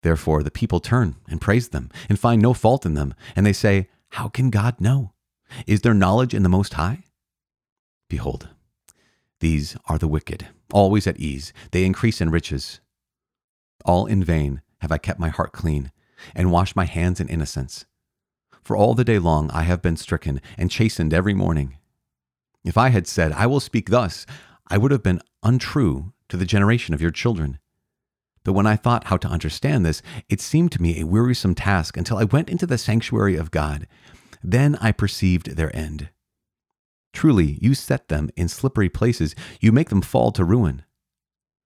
Therefore 0.02 0.42
the 0.42 0.50
people 0.50 0.80
turn 0.80 1.16
and 1.28 1.40
praise 1.40 1.68
them, 1.68 1.90
and 2.08 2.18
find 2.18 2.40
no 2.40 2.54
fault 2.54 2.86
in 2.86 2.94
them, 2.94 3.14
and 3.34 3.44
they 3.44 3.52
say, 3.52 3.88
How 4.10 4.28
can 4.28 4.50
God 4.50 4.80
know? 4.80 5.12
Is 5.66 5.82
there 5.82 5.94
knowledge 5.94 6.34
in 6.34 6.42
the 6.42 6.48
Most 6.48 6.74
High? 6.74 7.04
Behold, 8.08 8.48
these 9.40 9.76
are 9.86 9.98
the 9.98 10.08
wicked, 10.08 10.48
always 10.72 11.06
at 11.06 11.18
ease. 11.18 11.52
They 11.72 11.84
increase 11.84 12.20
in 12.20 12.30
riches. 12.30 12.80
All 13.84 14.06
in 14.06 14.22
vain 14.22 14.62
have 14.80 14.92
I 14.92 14.98
kept 14.98 15.18
my 15.18 15.28
heart 15.28 15.52
clean 15.52 15.90
and 16.34 16.50
wash 16.50 16.76
my 16.76 16.84
hands 16.84 17.20
in 17.20 17.28
innocence. 17.28 17.84
For 18.62 18.76
all 18.76 18.94
the 18.94 19.04
day 19.04 19.18
long 19.18 19.50
I 19.50 19.62
have 19.62 19.82
been 19.82 19.96
stricken 19.96 20.40
and 20.56 20.70
chastened 20.70 21.12
every 21.12 21.34
morning. 21.34 21.76
If 22.64 22.78
I 22.78 22.90
had 22.90 23.06
said, 23.06 23.32
I 23.32 23.46
will 23.46 23.60
speak 23.60 23.90
thus, 23.90 24.24
I 24.68 24.78
would 24.78 24.92
have 24.92 25.02
been 25.02 25.20
untrue 25.42 26.12
to 26.28 26.36
the 26.36 26.46
generation 26.46 26.94
of 26.94 27.02
your 27.02 27.10
children. 27.10 27.58
But 28.44 28.54
when 28.54 28.66
I 28.66 28.76
thought 28.76 29.04
how 29.04 29.16
to 29.18 29.28
understand 29.28 29.84
this, 29.84 30.02
it 30.28 30.40
seemed 30.40 30.72
to 30.72 30.82
me 30.82 31.00
a 31.00 31.06
wearisome 31.06 31.54
task 31.54 31.96
until 31.96 32.18
I 32.18 32.24
went 32.24 32.48
into 32.48 32.66
the 32.66 32.78
sanctuary 32.78 33.36
of 33.36 33.50
God. 33.50 33.86
Then 34.42 34.76
I 34.80 34.92
perceived 34.92 35.56
their 35.56 35.74
end. 35.76 36.10
Truly, 37.12 37.58
you 37.60 37.74
set 37.74 38.08
them 38.08 38.30
in 38.36 38.48
slippery 38.48 38.88
places, 38.88 39.34
you 39.60 39.70
make 39.70 39.90
them 39.90 40.02
fall 40.02 40.32
to 40.32 40.44
ruin. 40.44 40.82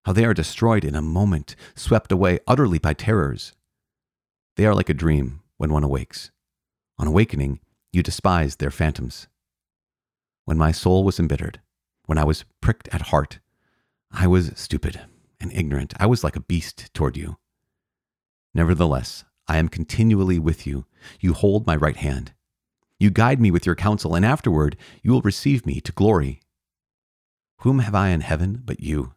How 0.05 0.13
they 0.13 0.25
are 0.25 0.35
destroyed 0.35 0.85
in 0.85 0.95
a 0.95 1.03
moment, 1.03 1.57
swept 1.75 2.13
away 2.13 2.41
utterly 2.47 2.79
by 2.79 2.95
terrors. 2.95 3.53
They 4.57 4.65
are 4.65 4.75
like 4.75 4.89
a 4.89 4.95
dream 4.95 5.43
when 5.59 5.73
one 5.73 5.85
awakes. 5.85 6.31
On 6.99 7.07
awakening, 7.07 7.61
You 7.93 8.03
despised 8.03 8.59
their 8.59 8.71
phantoms. 8.71 9.29
When 10.45 10.57
my 10.57 10.73
soul 10.73 11.05
was 11.05 11.21
embittered, 11.21 11.61
when 12.07 12.19
I 12.19 12.25
was 12.25 12.45
pricked 12.61 12.89
at 12.89 13.09
heart, 13.09 13.39
I 14.11 14.27
was 14.27 14.53
stupid 14.55 15.01
and 15.41 15.53
ignorant. 15.53 15.93
I 15.99 16.07
was 16.07 16.25
like 16.25 16.37
a 16.37 16.41
beast 16.41 16.93
toward 16.95 17.17
you. 17.17 17.37
Nevertheless, 18.55 19.25
I 19.47 19.59
am 19.59 19.69
continually 19.69 20.39
with 20.39 20.67
you. 20.67 20.87
You 21.21 21.35
hold 21.35 21.67
my 21.67 21.77
right 21.77 21.97
hand. 21.97 22.33
You 22.99 23.11
guide 23.11 23.41
me 23.41 23.51
with 23.51 23.67
your 23.67 23.75
counsel, 23.75 24.15
and 24.15 24.25
afterward 24.25 24.77
you 25.03 25.13
will 25.13 25.21
receive 25.21 25.67
me 25.67 25.81
to 25.83 25.93
glory. 25.93 26.41
Whom 27.59 27.81
have 27.81 27.95
I 27.95 28.09
in 28.09 28.23
heaven 28.23 28.63
but 28.65 28.81
you? 28.81 29.13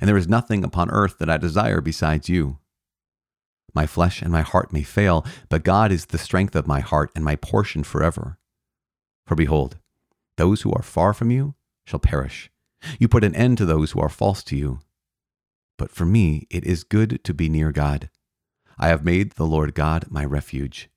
And 0.00 0.08
there 0.08 0.16
is 0.16 0.28
nothing 0.28 0.64
upon 0.64 0.90
earth 0.90 1.18
that 1.18 1.28
I 1.28 1.36
desire 1.36 1.82
besides 1.82 2.30
you. 2.30 2.58
My 3.74 3.86
flesh 3.86 4.20
and 4.20 4.30
my 4.30 4.42
heart 4.42 4.72
may 4.72 4.82
fail, 4.82 5.24
but 5.48 5.64
God 5.64 5.90
is 5.92 6.06
the 6.06 6.18
strength 6.18 6.54
of 6.54 6.66
my 6.66 6.80
heart 6.80 7.10
and 7.14 7.24
my 7.24 7.36
portion 7.36 7.82
forever. 7.84 8.38
For 9.26 9.34
behold, 9.34 9.78
those 10.36 10.62
who 10.62 10.72
are 10.72 10.82
far 10.82 11.14
from 11.14 11.30
you 11.30 11.54
shall 11.86 12.00
perish. 12.00 12.50
You 12.98 13.08
put 13.08 13.24
an 13.24 13.34
end 13.34 13.58
to 13.58 13.66
those 13.66 13.92
who 13.92 14.00
are 14.00 14.08
false 14.08 14.42
to 14.44 14.56
you. 14.56 14.80
But 15.78 15.90
for 15.90 16.04
me 16.04 16.46
it 16.50 16.64
is 16.64 16.84
good 16.84 17.22
to 17.24 17.34
be 17.34 17.48
near 17.48 17.72
God. 17.72 18.10
I 18.78 18.88
have 18.88 19.04
made 19.04 19.32
the 19.32 19.46
Lord 19.46 19.74
God 19.74 20.06
my 20.10 20.24
refuge, 20.24 20.90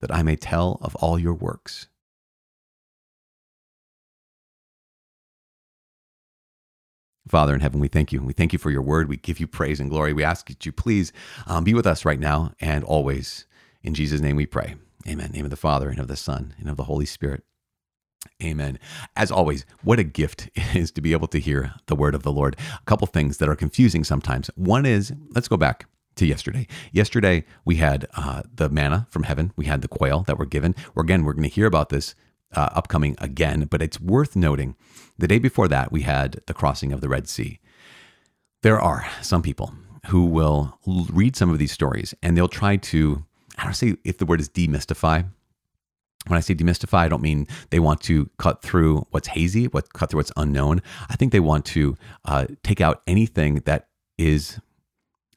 that 0.00 0.14
I 0.14 0.22
may 0.22 0.36
tell 0.36 0.78
of 0.80 0.94
all 0.96 1.18
your 1.18 1.34
works. 1.34 1.88
Father 7.28 7.54
in 7.54 7.60
heaven, 7.60 7.80
we 7.80 7.88
thank 7.88 8.12
you. 8.12 8.22
We 8.22 8.32
thank 8.32 8.52
you 8.52 8.58
for 8.58 8.70
your 8.70 8.82
word. 8.82 9.08
We 9.08 9.16
give 9.16 9.40
you 9.40 9.46
praise 9.46 9.80
and 9.80 9.90
glory. 9.90 10.12
We 10.12 10.24
ask 10.24 10.48
that 10.48 10.64
you 10.64 10.72
please 10.72 11.12
um, 11.46 11.64
be 11.64 11.74
with 11.74 11.86
us 11.86 12.04
right 12.04 12.20
now 12.20 12.52
and 12.60 12.84
always. 12.84 13.46
In 13.82 13.94
Jesus' 13.94 14.20
name 14.20 14.36
we 14.36 14.46
pray. 14.46 14.76
Amen. 15.08 15.30
name 15.32 15.44
of 15.44 15.50
the 15.50 15.56
Father 15.56 15.88
and 15.88 15.98
of 15.98 16.08
the 16.08 16.16
Son 16.16 16.54
and 16.58 16.68
of 16.68 16.76
the 16.76 16.84
Holy 16.84 17.06
Spirit. 17.06 17.44
Amen. 18.42 18.78
As 19.14 19.30
always, 19.30 19.64
what 19.82 19.98
a 19.98 20.04
gift 20.04 20.50
it 20.54 20.74
is 20.74 20.90
to 20.92 21.00
be 21.00 21.12
able 21.12 21.28
to 21.28 21.38
hear 21.38 21.74
the 21.86 21.96
word 21.96 22.14
of 22.14 22.22
the 22.22 22.32
Lord. 22.32 22.56
A 22.58 22.84
couple 22.84 23.06
things 23.06 23.38
that 23.38 23.48
are 23.48 23.56
confusing 23.56 24.04
sometimes. 24.04 24.50
One 24.56 24.84
is, 24.84 25.12
let's 25.30 25.48
go 25.48 25.56
back 25.56 25.86
to 26.16 26.26
yesterday. 26.26 26.66
Yesterday, 26.92 27.44
we 27.64 27.76
had 27.76 28.06
uh, 28.16 28.42
the 28.52 28.68
manna 28.68 29.06
from 29.10 29.24
heaven. 29.24 29.52
We 29.56 29.66
had 29.66 29.82
the 29.82 29.88
quail 29.88 30.22
that 30.26 30.38
were 30.38 30.46
given. 30.46 30.74
Again, 30.96 31.24
we're 31.24 31.34
going 31.34 31.48
to 31.48 31.54
hear 31.54 31.66
about 31.66 31.90
this 31.90 32.14
uh, 32.54 32.70
upcoming 32.72 33.16
again, 33.18 33.66
but 33.70 33.82
it's 33.82 34.00
worth 34.00 34.36
noting 34.36 34.76
the 35.18 35.28
day 35.28 35.38
before 35.38 35.68
that, 35.68 35.92
we 35.92 36.02
had 36.02 36.40
the 36.46 36.54
crossing 36.54 36.92
of 36.92 37.00
the 37.00 37.08
Red 37.08 37.28
Sea. 37.28 37.58
There 38.62 38.80
are 38.80 39.06
some 39.22 39.42
people 39.42 39.72
who 40.08 40.26
will 40.26 40.78
read 40.84 41.36
some 41.36 41.50
of 41.50 41.58
these 41.58 41.72
stories 41.72 42.14
and 42.22 42.36
they'll 42.36 42.48
try 42.48 42.76
to, 42.76 43.24
I 43.58 43.64
don't 43.64 43.74
say 43.74 43.96
if 44.04 44.18
the 44.18 44.26
word 44.26 44.40
is 44.40 44.48
demystify. 44.48 45.26
When 46.26 46.36
I 46.36 46.40
say 46.40 46.54
demystify, 46.54 46.98
I 46.98 47.08
don't 47.08 47.22
mean 47.22 47.46
they 47.70 47.78
want 47.78 48.00
to 48.02 48.28
cut 48.38 48.60
through 48.62 49.06
what's 49.10 49.28
hazy, 49.28 49.66
what 49.66 49.92
cut 49.92 50.10
through 50.10 50.18
what's 50.18 50.32
unknown. 50.36 50.82
I 51.08 51.16
think 51.16 51.32
they 51.32 51.40
want 51.40 51.64
to 51.66 51.96
uh, 52.24 52.46
take 52.62 52.80
out 52.80 53.02
anything 53.06 53.62
that 53.64 53.88
is 54.18 54.60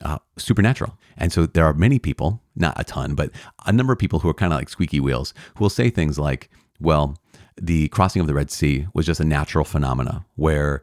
uh, 0.01 0.17
supernatural. 0.37 0.97
And 1.15 1.31
so 1.31 1.45
there 1.45 1.65
are 1.65 1.73
many 1.73 1.99
people, 1.99 2.41
not 2.55 2.79
a 2.79 2.83
ton, 2.83 3.13
but 3.13 3.31
a 3.65 3.71
number 3.71 3.93
of 3.93 3.99
people 3.99 4.19
who 4.19 4.29
are 4.29 4.33
kind 4.33 4.51
of 4.51 4.57
like 4.57 4.69
squeaky 4.69 4.99
wheels, 4.99 5.33
who 5.55 5.63
will 5.63 5.69
say 5.69 5.89
things 5.89 6.17
like, 6.17 6.49
well, 6.79 7.17
the 7.61 7.89
crossing 7.89 8.21
of 8.21 8.27
the 8.27 8.33
Red 8.33 8.51
Sea 8.51 8.87
was 8.93 9.05
just 9.05 9.19
a 9.19 9.25
natural 9.25 9.65
phenomena 9.65 10.25
where 10.35 10.81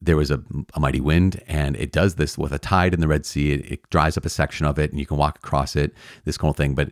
there 0.00 0.16
was 0.16 0.30
a, 0.30 0.42
a, 0.74 0.80
mighty 0.80 1.00
wind 1.00 1.40
and 1.46 1.76
it 1.76 1.92
does 1.92 2.16
this 2.16 2.36
with 2.36 2.52
a 2.52 2.58
tide 2.58 2.92
in 2.92 3.00
the 3.00 3.08
Red 3.08 3.24
Sea. 3.24 3.52
It, 3.52 3.72
it, 3.72 3.90
dries 3.90 4.16
up 4.16 4.26
a 4.26 4.28
section 4.28 4.66
of 4.66 4.78
it 4.78 4.90
and 4.90 4.98
you 4.98 5.06
can 5.06 5.16
walk 5.16 5.38
across 5.38 5.76
it, 5.76 5.94
this 6.24 6.36
kind 6.36 6.50
of 6.50 6.56
thing. 6.56 6.74
But, 6.74 6.90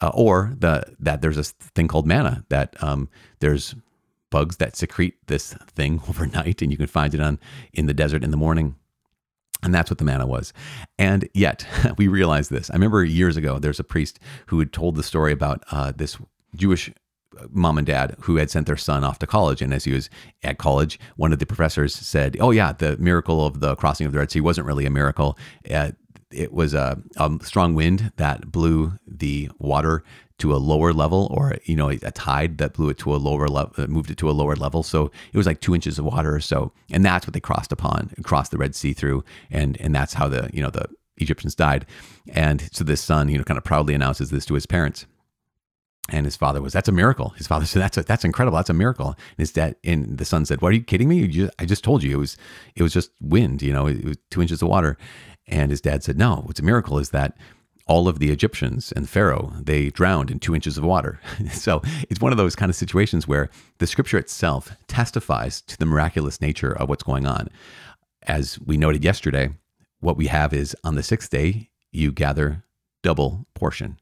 uh, 0.00 0.10
or 0.12 0.52
the, 0.58 0.84
that 0.98 1.22
there's 1.22 1.36
this 1.36 1.52
thing 1.52 1.86
called 1.86 2.06
manna 2.06 2.44
that 2.48 2.74
um, 2.82 3.08
there's 3.38 3.76
bugs 4.30 4.56
that 4.56 4.76
secrete 4.76 5.14
this 5.28 5.54
thing 5.74 6.00
overnight 6.08 6.62
and 6.62 6.72
you 6.72 6.76
can 6.76 6.88
find 6.88 7.14
it 7.14 7.20
on 7.20 7.38
in 7.72 7.86
the 7.86 7.94
desert 7.94 8.24
in 8.24 8.32
the 8.32 8.36
morning. 8.36 8.74
And 9.62 9.72
that's 9.72 9.90
what 9.90 9.98
the 9.98 10.04
manna 10.04 10.26
was. 10.26 10.52
And 10.98 11.28
yet 11.34 11.64
we 11.96 12.08
realize 12.08 12.48
this. 12.48 12.68
I 12.70 12.74
remember 12.74 13.04
years 13.04 13.36
ago, 13.36 13.60
there's 13.60 13.78
a 13.78 13.84
priest 13.84 14.18
who 14.46 14.58
had 14.58 14.72
told 14.72 14.96
the 14.96 15.04
story 15.04 15.30
about 15.30 15.62
uh, 15.70 15.92
this 15.94 16.18
Jewish 16.56 16.90
mom 17.50 17.78
and 17.78 17.86
dad 17.86 18.16
who 18.20 18.36
had 18.36 18.50
sent 18.50 18.66
their 18.66 18.76
son 18.76 19.04
off 19.04 19.18
to 19.20 19.26
college. 19.26 19.62
And 19.62 19.72
as 19.72 19.84
he 19.84 19.92
was 19.92 20.10
at 20.42 20.58
college, 20.58 20.98
one 21.16 21.32
of 21.32 21.38
the 21.38 21.46
professors 21.46 21.94
said, 21.94 22.36
Oh, 22.40 22.50
yeah, 22.50 22.72
the 22.72 22.96
miracle 22.98 23.44
of 23.44 23.60
the 23.60 23.76
crossing 23.76 24.06
of 24.06 24.12
the 24.12 24.18
Red 24.18 24.30
Sea 24.30 24.40
wasn't 24.40 24.66
really 24.66 24.86
a 24.86 24.90
miracle. 24.90 25.38
Uh, 25.70 25.92
it 26.30 26.52
was 26.52 26.74
a, 26.74 26.98
a, 27.16 27.30
strong 27.42 27.74
wind 27.74 28.12
that 28.16 28.50
blew 28.50 28.92
the 29.06 29.50
water 29.58 30.02
to 30.38 30.54
a 30.54 30.56
lower 30.56 30.92
level, 30.92 31.28
or 31.30 31.56
you 31.64 31.76
know, 31.76 31.88
a 31.88 32.10
tide 32.10 32.58
that 32.58 32.72
blew 32.72 32.88
it 32.88 32.98
to 32.98 33.14
a 33.14 33.16
lower 33.16 33.48
level, 33.48 33.86
moved 33.86 34.10
it 34.10 34.16
to 34.18 34.30
a 34.30 34.32
lower 34.32 34.56
level. 34.56 34.82
So 34.82 35.10
it 35.32 35.36
was 35.36 35.46
like 35.46 35.60
two 35.60 35.74
inches 35.74 35.98
of 35.98 36.04
water 36.04 36.34
or 36.34 36.40
so, 36.40 36.72
and 36.90 37.04
that's 37.04 37.26
what 37.26 37.34
they 37.34 37.40
crossed 37.40 37.70
upon, 37.70 38.10
crossed 38.22 38.50
the 38.50 38.58
Red 38.58 38.74
Sea 38.74 38.92
through, 38.92 39.24
and 39.50 39.80
and 39.80 39.94
that's 39.94 40.14
how 40.14 40.28
the 40.28 40.50
you 40.52 40.62
know 40.62 40.70
the 40.70 40.86
Egyptians 41.18 41.54
died. 41.54 41.86
And 42.32 42.68
so 42.72 42.82
this 42.82 43.00
son, 43.00 43.28
you 43.28 43.38
know, 43.38 43.44
kind 43.44 43.58
of 43.58 43.64
proudly 43.64 43.94
announces 43.94 44.30
this 44.30 44.46
to 44.46 44.54
his 44.54 44.66
parents. 44.66 45.06
And 46.08 46.26
his 46.26 46.36
father 46.36 46.60
was, 46.60 46.72
that's 46.72 46.88
a 46.88 46.92
miracle. 46.92 47.30
His 47.30 47.46
father 47.46 47.66
said, 47.66 47.82
that's 47.82 47.96
a, 47.96 48.02
that's 48.02 48.24
incredible. 48.24 48.56
That's 48.56 48.70
a 48.70 48.74
miracle. 48.74 49.08
And 49.08 49.38
his 49.38 49.52
dad, 49.52 49.76
and 49.84 50.18
the 50.18 50.24
son 50.24 50.44
said, 50.44 50.60
what 50.60 50.72
are 50.72 50.76
you 50.76 50.82
kidding 50.82 51.08
me? 51.08 51.24
You 51.24 51.50
I 51.58 51.64
just 51.64 51.84
told 51.84 52.02
you 52.02 52.12
it 52.12 52.18
was, 52.18 52.36
it 52.74 52.82
was 52.82 52.92
just 52.92 53.10
wind, 53.20 53.62
you 53.62 53.72
know, 53.72 53.86
it 53.86 54.04
was 54.04 54.16
two 54.30 54.42
inches 54.42 54.62
of 54.62 54.68
water. 54.68 54.96
And 55.46 55.70
his 55.70 55.80
dad 55.80 56.02
said, 56.02 56.18
no, 56.18 56.42
what's 56.44 56.60
a 56.60 56.64
miracle 56.64 56.98
is 56.98 57.10
that 57.10 57.36
all 57.86 58.08
of 58.08 58.20
the 58.20 58.30
Egyptians 58.30 58.92
and 58.92 59.08
Pharaoh, 59.08 59.52
they 59.60 59.90
drowned 59.90 60.30
in 60.30 60.38
two 60.38 60.54
inches 60.54 60.78
of 60.78 60.84
water. 60.84 61.20
so 61.52 61.82
it's 62.08 62.20
one 62.20 62.32
of 62.32 62.38
those 62.38 62.56
kind 62.56 62.70
of 62.70 62.76
situations 62.76 63.26
where 63.26 63.50
the 63.78 63.86
scripture 63.86 64.18
itself 64.18 64.74
testifies 64.86 65.60
to 65.62 65.76
the 65.76 65.86
miraculous 65.86 66.40
nature 66.40 66.72
of 66.72 66.88
what's 66.88 67.02
going 67.02 67.26
on. 67.26 67.48
As 68.22 68.58
we 68.60 68.76
noted 68.76 69.04
yesterday, 69.04 69.50
what 70.00 70.16
we 70.16 70.28
have 70.28 70.52
is 70.52 70.76
on 70.84 70.94
the 70.94 71.02
sixth 71.02 71.30
day, 71.30 71.70
you 71.90 72.12
gather 72.12 72.64
double 73.02 73.46
portion. 73.54 73.98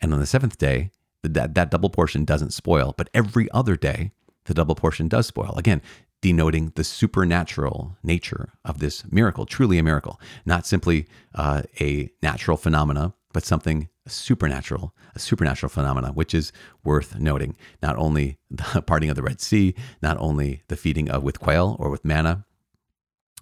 And 0.00 0.12
on 0.12 0.20
the 0.20 0.26
seventh 0.26 0.58
day, 0.58 0.90
that, 1.22 1.54
that 1.54 1.70
double 1.70 1.90
portion 1.90 2.24
doesn't 2.24 2.52
spoil, 2.52 2.94
but 2.96 3.08
every 3.14 3.50
other 3.52 3.76
day, 3.76 4.12
the 4.44 4.54
double 4.54 4.74
portion 4.74 5.08
does 5.08 5.26
spoil. 5.26 5.54
Again, 5.56 5.80
denoting 6.20 6.72
the 6.76 6.84
supernatural 6.84 7.96
nature 8.02 8.52
of 8.64 8.78
this 8.78 9.04
miracle, 9.10 9.44
truly 9.44 9.78
a 9.78 9.82
miracle, 9.82 10.20
not 10.46 10.66
simply 10.66 11.06
uh, 11.34 11.62
a 11.80 12.10
natural 12.22 12.56
phenomena, 12.56 13.14
but 13.32 13.44
something 13.44 13.88
supernatural, 14.06 14.94
a 15.14 15.18
supernatural 15.18 15.70
phenomena, 15.70 16.12
which 16.12 16.34
is 16.34 16.52
worth 16.84 17.18
noting. 17.18 17.56
Not 17.82 17.96
only 17.96 18.38
the 18.50 18.82
parting 18.86 19.10
of 19.10 19.16
the 19.16 19.22
Red 19.22 19.40
Sea, 19.40 19.74
not 20.00 20.16
only 20.18 20.62
the 20.68 20.76
feeding 20.76 21.10
of 21.10 21.22
with 21.22 21.40
quail 21.40 21.76
or 21.78 21.90
with 21.90 22.04
manna, 22.04 22.44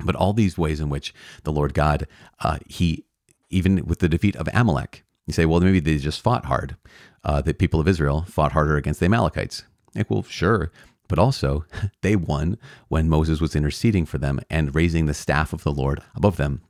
but 0.05 0.17
all 0.17 0.33
these 0.33 0.57
ways 0.57 0.81
in 0.81 0.89
which 0.89 1.15
the 1.45 1.53
Lord 1.53 1.75
God, 1.75 2.07
uh, 2.41 2.59
He, 2.67 3.05
even 3.51 3.85
with 3.87 3.99
the 3.99 4.09
defeat 4.09 4.37
of 4.37 4.49
Amalek, 4.55 5.05
you 5.27 5.33
say, 5.33 5.47
well, 5.47 5.61
maybe 5.61 5.81
they 5.81 5.99
just 5.99 6.21
fought 6.21 6.47
hard 6.47 6.77
uh, 7.25 7.41
the 7.41 7.55
people 7.55 7.81
of 7.81 7.89
Israel 7.89 8.25
fought 8.29 8.53
harder 8.53 8.77
against 8.77 9.01
the 9.01 9.07
Amalekites. 9.07 9.65
Like, 9.95 10.11
well, 10.11 10.23
sure. 10.23 10.71
But 11.09 11.19
also, 11.19 11.65
they 12.03 12.17
won 12.17 12.59
when 12.89 13.09
Moses 13.09 13.41
was 13.41 13.57
interceding 13.57 14.07
for 14.07 14.19
them 14.19 14.41
and 14.49 14.75
raising 14.75 15.07
the 15.07 15.15
staff 15.15 15.53
of 15.53 15.63
the 15.63 15.73
Lord 15.73 16.03
above 16.15 16.37
them. 16.37 16.63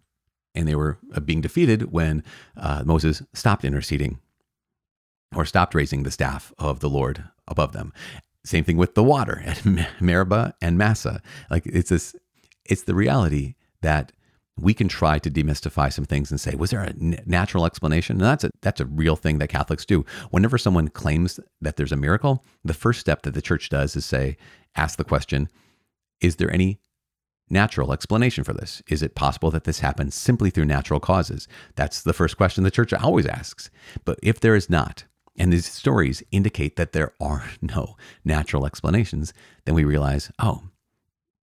And 0.54 0.66
they 0.66 0.74
were 0.74 0.98
uh, 1.14 1.20
being 1.20 1.40
defeated 1.40 1.92
when 1.92 2.24
uh, 2.56 2.82
Moses 2.84 3.22
stopped 3.32 3.64
interceding 3.64 4.18
or 5.34 5.44
stopped 5.44 5.74
raising 5.74 6.02
the 6.02 6.10
staff 6.10 6.52
of 6.58 6.80
the 6.80 6.88
Lord 6.88 7.24
above 7.46 7.72
them. 7.72 7.92
Same 8.44 8.64
thing 8.64 8.76
with 8.76 8.94
the 8.94 9.04
water 9.04 9.42
at 9.44 9.64
Meribah 10.00 10.54
and 10.60 10.76
Massah. 10.76 11.22
Like 11.50 11.66
it's 11.66 11.90
this, 11.90 12.16
it's 12.64 12.82
the 12.82 12.94
reality 12.94 13.54
that 13.82 14.12
we 14.60 14.74
can 14.74 14.88
try 14.88 15.18
to 15.18 15.30
demystify 15.30 15.92
some 15.92 16.04
things 16.04 16.30
and 16.30 16.40
say, 16.40 16.54
was 16.54 16.70
there 16.70 16.82
a 16.82 16.92
natural 17.26 17.66
explanation? 17.66 18.16
And 18.16 18.24
that's 18.24 18.44
a, 18.44 18.50
that's 18.60 18.80
a 18.80 18.86
real 18.86 19.16
thing 19.16 19.38
that 19.38 19.48
Catholics 19.48 19.86
do. 19.86 20.04
Whenever 20.30 20.58
someone 20.58 20.88
claims 20.88 21.40
that 21.60 21.76
there's 21.76 21.92
a 21.92 21.96
miracle, 21.96 22.44
the 22.64 22.74
first 22.74 23.00
step 23.00 23.22
that 23.22 23.34
the 23.34 23.42
church 23.42 23.68
does 23.68 23.96
is 23.96 24.04
say, 24.04 24.36
ask 24.76 24.96
the 24.98 25.04
question, 25.04 25.48
is 26.20 26.36
there 26.36 26.52
any 26.52 26.80
natural 27.48 27.92
explanation 27.92 28.44
for 28.44 28.52
this? 28.52 28.82
Is 28.88 29.02
it 29.02 29.14
possible 29.14 29.50
that 29.50 29.64
this 29.64 29.80
happened 29.80 30.12
simply 30.12 30.50
through 30.50 30.66
natural 30.66 31.00
causes? 31.00 31.48
That's 31.74 32.02
the 32.02 32.12
first 32.12 32.36
question 32.36 32.64
the 32.64 32.70
church 32.70 32.92
always 32.92 33.26
asks. 33.26 33.70
But 34.04 34.18
if 34.22 34.40
there 34.40 34.54
is 34.54 34.70
not, 34.70 35.04
and 35.36 35.52
these 35.52 35.66
stories 35.66 36.22
indicate 36.30 36.76
that 36.76 36.92
there 36.92 37.12
are 37.20 37.44
no 37.60 37.96
natural 38.24 38.66
explanations, 38.66 39.32
then 39.64 39.74
we 39.74 39.84
realize, 39.84 40.30
oh, 40.38 40.62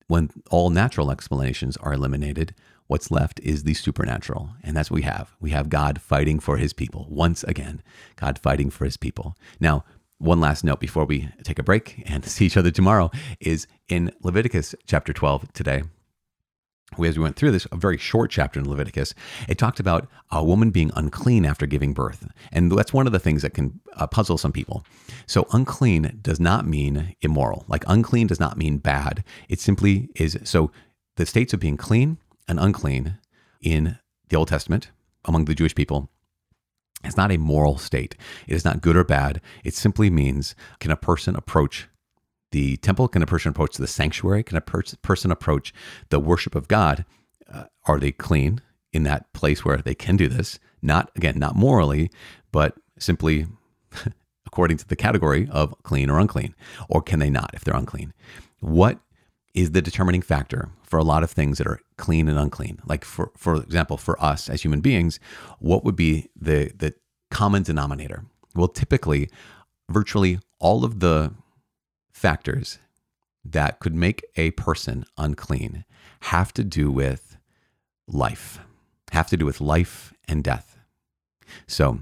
when 0.07 0.29
all 0.51 0.69
natural 0.69 1.09
explanations 1.09 1.77
are 1.77 1.93
eliminated, 1.93 2.53
What's 2.87 3.09
left 3.09 3.39
is 3.39 3.63
the 3.63 3.73
supernatural. 3.73 4.51
And 4.63 4.77
that's 4.77 4.91
what 4.91 4.95
we 4.95 5.01
have. 5.03 5.35
We 5.39 5.51
have 5.51 5.69
God 5.69 5.99
fighting 5.99 6.39
for 6.39 6.57
his 6.57 6.73
people. 6.73 7.07
Once 7.09 7.43
again, 7.43 7.81
God 8.15 8.37
fighting 8.37 8.69
for 8.69 8.85
his 8.85 8.97
people. 8.97 9.35
Now, 9.59 9.83
one 10.17 10.39
last 10.39 10.63
note 10.63 10.79
before 10.79 11.05
we 11.05 11.29
take 11.43 11.59
a 11.59 11.63
break 11.63 12.03
and 12.05 12.23
see 12.25 12.45
each 12.45 12.57
other 12.57 12.71
tomorrow 12.71 13.11
is 13.39 13.67
in 13.87 14.11
Leviticus 14.21 14.75
chapter 14.85 15.13
12 15.13 15.51
today. 15.53 15.83
as 17.03 17.17
we 17.17 17.23
went 17.23 17.35
through 17.35 17.51
this, 17.51 17.67
a 17.71 17.75
very 17.75 17.97
short 17.97 18.29
chapter 18.29 18.59
in 18.59 18.69
Leviticus, 18.69 19.15
it 19.49 19.57
talked 19.57 19.79
about 19.79 20.07
a 20.31 20.43
woman 20.43 20.69
being 20.69 20.91
unclean 20.95 21.43
after 21.43 21.65
giving 21.65 21.91
birth. 21.91 22.27
And 22.51 22.71
that's 22.71 22.93
one 22.93 23.07
of 23.07 23.13
the 23.13 23.19
things 23.19 23.41
that 23.41 23.55
can 23.55 23.79
uh, 23.95 24.05
puzzle 24.05 24.37
some 24.37 24.51
people. 24.51 24.85
So, 25.25 25.47
unclean 25.51 26.19
does 26.21 26.39
not 26.39 26.67
mean 26.67 27.15
immoral. 27.21 27.65
Like, 27.67 27.83
unclean 27.87 28.27
does 28.27 28.39
not 28.39 28.57
mean 28.57 28.77
bad. 28.77 29.23
It 29.49 29.59
simply 29.59 30.09
is. 30.15 30.37
So, 30.43 30.71
the 31.17 31.25
states 31.25 31.53
of 31.53 31.59
being 31.59 31.77
clean 31.77 32.17
and 32.47 32.59
unclean 32.59 33.17
in 33.61 33.99
the 34.29 34.35
Old 34.35 34.47
Testament 34.47 34.91
among 35.25 35.45
the 35.45 35.55
Jewish 35.55 35.75
people 35.75 36.09
it's 37.05 37.17
not 37.17 37.31
a 37.31 37.37
moral 37.37 37.77
state. 37.77 38.15
It 38.47 38.55
is 38.55 38.65
not 38.65 38.81
good 38.81 38.97
or 38.97 39.03
bad. 39.03 39.41
It 39.63 39.75
simply 39.75 40.09
means 40.09 40.55
can 40.79 40.91
a 40.91 40.95
person 40.95 41.35
approach 41.35 41.87
the 42.51 42.77
temple? 42.77 43.07
Can 43.07 43.21
a 43.21 43.27
person 43.27 43.49
approach 43.49 43.77
the 43.77 43.87
sanctuary? 43.87 44.43
Can 44.43 44.57
a 44.57 44.61
per- 44.61 44.83
person 45.01 45.31
approach 45.31 45.73
the 46.09 46.19
worship 46.19 46.55
of 46.55 46.67
God? 46.67 47.05
Uh, 47.51 47.65
are 47.85 47.99
they 47.99 48.11
clean 48.11 48.61
in 48.91 49.03
that 49.03 49.31
place 49.33 49.63
where 49.63 49.77
they 49.77 49.95
can 49.95 50.15
do 50.15 50.27
this? 50.27 50.59
Not, 50.81 51.11
again, 51.15 51.37
not 51.37 51.55
morally, 51.55 52.09
but 52.51 52.75
simply 52.97 53.47
according 54.45 54.77
to 54.77 54.87
the 54.87 54.95
category 54.95 55.47
of 55.51 55.75
clean 55.83 56.09
or 56.09 56.19
unclean. 56.19 56.55
Or 56.89 57.01
can 57.01 57.19
they 57.19 57.29
not 57.29 57.51
if 57.53 57.63
they're 57.63 57.75
unclean? 57.75 58.13
What 58.59 58.99
is 59.55 59.71
the 59.71 59.81
determining 59.81 60.21
factor 60.21 60.69
for 60.83 60.99
a 60.99 61.03
lot 61.03 61.23
of 61.23 61.31
things 61.31 61.57
that 61.57 61.65
are 61.65 61.79
clean 61.97 62.27
and 62.27 62.37
unclean? 62.37 62.79
Like, 62.85 63.05
for, 63.05 63.31
for 63.37 63.55
example, 63.55 63.97
for 63.97 64.21
us 64.21 64.49
as 64.49 64.61
human 64.61 64.81
beings, 64.81 65.19
what 65.59 65.83
would 65.85 65.95
be 65.95 66.29
the, 66.35 66.71
the 66.75 66.93
common 67.31 67.63
denominator? 67.63 68.25
Well, 68.53 68.67
typically, 68.67 69.29
virtually 69.89 70.39
all 70.59 70.83
of 70.83 70.99
the 70.99 71.33
factors 72.11 72.79
that 73.45 73.79
could 73.79 73.95
make 73.95 74.25
a 74.35 74.51
person 74.51 75.05
unclean 75.17 75.85
have 76.21 76.53
to 76.53 76.63
do 76.63 76.91
with 76.91 77.37
life, 78.07 78.59
have 79.11 79.27
to 79.27 79.37
do 79.37 79.45
with 79.45 79.61
life 79.61 80.13
and 80.27 80.43
death. 80.43 80.77
So, 81.65 82.01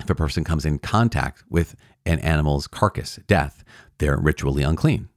if 0.00 0.10
a 0.10 0.14
person 0.14 0.44
comes 0.44 0.64
in 0.64 0.78
contact 0.78 1.44
with 1.48 1.76
an 2.06 2.18
animal's 2.20 2.66
carcass, 2.66 3.18
death, 3.26 3.62
they're 3.98 4.16
ritually 4.16 4.62
unclean. 4.62 5.09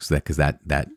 So 0.00 0.14
that 0.14 0.24
because 0.24 0.36
that 0.36 0.60
that 0.66 0.88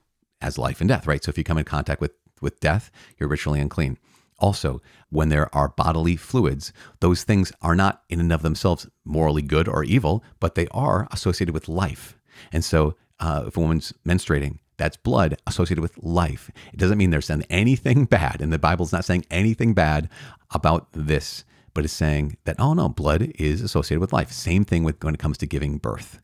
has 0.41 0.57
life 0.57 0.81
and 0.81 0.87
death, 0.87 1.07
right? 1.07 1.23
So 1.23 1.29
if 1.29 1.37
you 1.37 1.43
come 1.43 1.57
in 1.57 1.65
contact 1.65 2.01
with 2.01 2.13
with 2.41 2.59
death, 2.59 2.91
you're 3.17 3.29
ritually 3.29 3.59
unclean. 3.59 3.97
Also, 4.39 4.81
when 5.09 5.29
there 5.29 5.53
are 5.55 5.69
bodily 5.69 6.15
fluids, 6.15 6.73
those 6.99 7.23
things 7.23 7.53
are 7.61 7.75
not 7.75 8.03
in 8.09 8.19
and 8.19 8.33
of 8.33 8.41
themselves 8.41 8.87
morally 9.05 9.41
good 9.41 9.67
or 9.67 9.83
evil, 9.83 10.23
but 10.39 10.55
they 10.55 10.67
are 10.71 11.07
associated 11.11 11.53
with 11.53 11.69
life. 11.69 12.19
And 12.51 12.65
so, 12.65 12.95
uh, 13.19 13.45
if 13.47 13.55
a 13.55 13.59
woman's 13.59 13.93
menstruating, 14.05 14.59
that's 14.77 14.97
blood 14.97 15.37
associated 15.47 15.81
with 15.81 16.03
life. 16.03 16.49
It 16.73 16.79
doesn't 16.79 16.97
mean 16.97 17.11
there's 17.11 17.31
anything 17.49 18.05
bad, 18.19 18.41
and 18.41 18.51
the 18.51 18.59
Bible's 18.59 18.91
not 18.91 19.05
saying 19.05 19.25
anything 19.31 19.73
bad 19.73 20.09
about 20.51 20.87
this, 20.91 21.45
but 21.73 21.83
it's 21.83 21.93
saying 21.93 22.37
that, 22.43 22.57
oh 22.59 22.73
no, 22.73 22.89
blood 22.89 23.31
is 23.35 23.61
associated 23.61 24.01
with 24.01 24.13
life. 24.13 24.31
Same 24.31 24.65
thing 24.65 24.83
with 24.83 25.03
when 25.03 25.13
it 25.13 25.19
comes 25.19 25.37
to 25.39 25.45
giving 25.45 25.77
birth. 25.77 26.19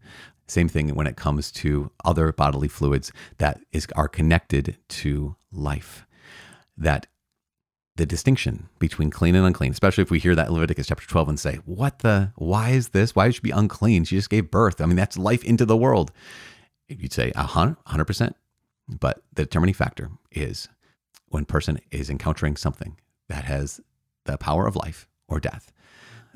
Same 0.50 0.68
thing 0.68 0.96
when 0.96 1.08
it 1.08 1.16
comes 1.16 1.52
to 1.52 1.92
other 2.04 2.32
bodily 2.32 2.68
fluids 2.68 3.12
that 3.38 3.62
is, 3.72 3.88
are 3.96 4.08
connected 4.08 4.78
to 4.90 5.36
life. 5.52 6.06
That 6.78 7.08
the 7.96 8.06
distinction 8.06 8.70
between 8.80 9.12
clean 9.12 9.36
and 9.36 9.46
unclean, 9.46 9.72
especially 9.72 10.02
if 10.02 10.10
we 10.10 10.20
hear 10.20 10.34
that 10.34 10.52
Leviticus 10.52 10.88
chapter 10.88 11.06
12 11.06 11.30
and 11.30 11.40
say, 11.40 11.56
What 11.66 12.00
the, 12.00 12.32
why 12.36 12.70
is 12.70 12.90
this? 12.90 13.16
Why 13.16 13.28
should 13.28 13.36
she 13.36 13.42
be 13.42 13.52
unclean? 13.52 14.06
She 14.06 14.16
just 14.16 14.30
gave 14.30 14.50
birth. 14.50 14.82
I 14.82 14.86
mean, 14.86 14.96
that's 14.96 15.18
life 15.18 15.44
into 15.44 15.66
the 15.66 15.78
world. 15.78 16.12
You'd 16.88 17.14
say 17.14 17.32
100%. 17.32 18.34
But 18.88 19.22
the 19.34 19.44
determining 19.44 19.76
factor 19.76 20.10
is 20.32 20.68
when 21.28 21.46
person 21.46 21.80
is 21.92 22.10
encountering 22.10 22.56
something 22.56 22.98
that 23.28 23.44
has 23.44 23.82
the 24.26 24.38
power 24.38 24.66
of 24.66 24.76
life 24.76 25.08
or 25.28 25.40
death. 25.40 25.72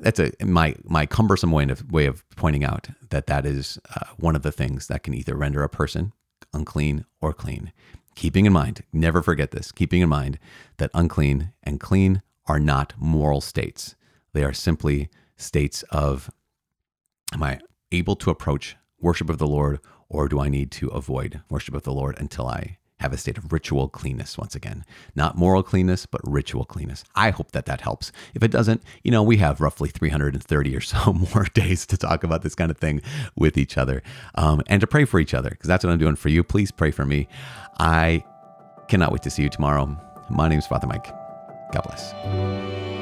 That's 0.00 0.18
a 0.20 0.32
my 0.44 0.74
my 0.84 1.06
cumbersome 1.06 1.52
way 1.52 1.64
of 1.64 1.90
way 1.90 2.06
of 2.06 2.28
pointing 2.36 2.64
out 2.64 2.88
that 3.10 3.26
that 3.26 3.46
is 3.46 3.78
uh, 3.94 4.06
one 4.16 4.36
of 4.36 4.42
the 4.42 4.52
things 4.52 4.88
that 4.88 5.02
can 5.02 5.14
either 5.14 5.36
render 5.36 5.62
a 5.62 5.68
person 5.68 6.12
unclean 6.52 7.04
or 7.20 7.32
clean 7.32 7.72
keeping 8.14 8.46
in 8.46 8.52
mind, 8.52 8.82
never 8.92 9.22
forget 9.22 9.50
this, 9.50 9.72
keeping 9.72 10.00
in 10.00 10.08
mind 10.08 10.38
that 10.78 10.90
unclean 10.94 11.52
and 11.62 11.80
clean 11.80 12.22
are 12.46 12.60
not 12.60 12.94
moral 12.98 13.40
states. 13.40 13.94
They 14.32 14.44
are 14.44 14.52
simply 14.52 15.08
states 15.36 15.82
of 15.90 16.30
am 17.32 17.42
I 17.42 17.60
able 17.90 18.16
to 18.16 18.30
approach 18.30 18.76
worship 19.00 19.28
of 19.28 19.38
the 19.38 19.46
Lord 19.46 19.80
or 20.08 20.28
do 20.28 20.40
I 20.40 20.48
need 20.48 20.70
to 20.72 20.88
avoid 20.88 21.40
worship 21.48 21.74
of 21.74 21.82
the 21.82 21.92
Lord 21.92 22.16
until 22.18 22.46
I 22.46 22.78
have 23.04 23.12
a 23.12 23.18
state 23.18 23.38
of 23.38 23.52
ritual 23.52 23.88
cleanness 23.88 24.36
once 24.36 24.54
again. 24.54 24.84
Not 25.14 25.36
moral 25.36 25.62
cleanness, 25.62 26.06
but 26.06 26.20
ritual 26.24 26.64
cleanness. 26.64 27.04
I 27.14 27.30
hope 27.30 27.52
that 27.52 27.66
that 27.66 27.82
helps. 27.82 28.10
If 28.34 28.42
it 28.42 28.50
doesn't, 28.50 28.82
you 29.02 29.10
know, 29.10 29.22
we 29.22 29.36
have 29.36 29.60
roughly 29.60 29.90
330 29.90 30.76
or 30.76 30.80
so 30.80 31.12
more 31.34 31.44
days 31.54 31.86
to 31.86 31.96
talk 31.96 32.24
about 32.24 32.42
this 32.42 32.54
kind 32.54 32.70
of 32.70 32.78
thing 32.78 33.02
with 33.36 33.56
each 33.56 33.78
other 33.78 34.02
um, 34.36 34.62
and 34.66 34.80
to 34.80 34.86
pray 34.86 35.04
for 35.04 35.20
each 35.20 35.34
other, 35.34 35.50
because 35.50 35.68
that's 35.68 35.84
what 35.84 35.92
I'm 35.92 35.98
doing 35.98 36.16
for 36.16 36.30
you. 36.30 36.42
Please 36.42 36.72
pray 36.72 36.90
for 36.90 37.04
me. 37.04 37.28
I 37.78 38.24
cannot 38.88 39.12
wait 39.12 39.22
to 39.22 39.30
see 39.30 39.42
you 39.42 39.50
tomorrow. 39.50 39.96
My 40.30 40.48
name 40.48 40.58
is 40.58 40.66
Father 40.66 40.86
Mike. 40.86 41.06
God 41.72 41.82
bless. 41.82 42.93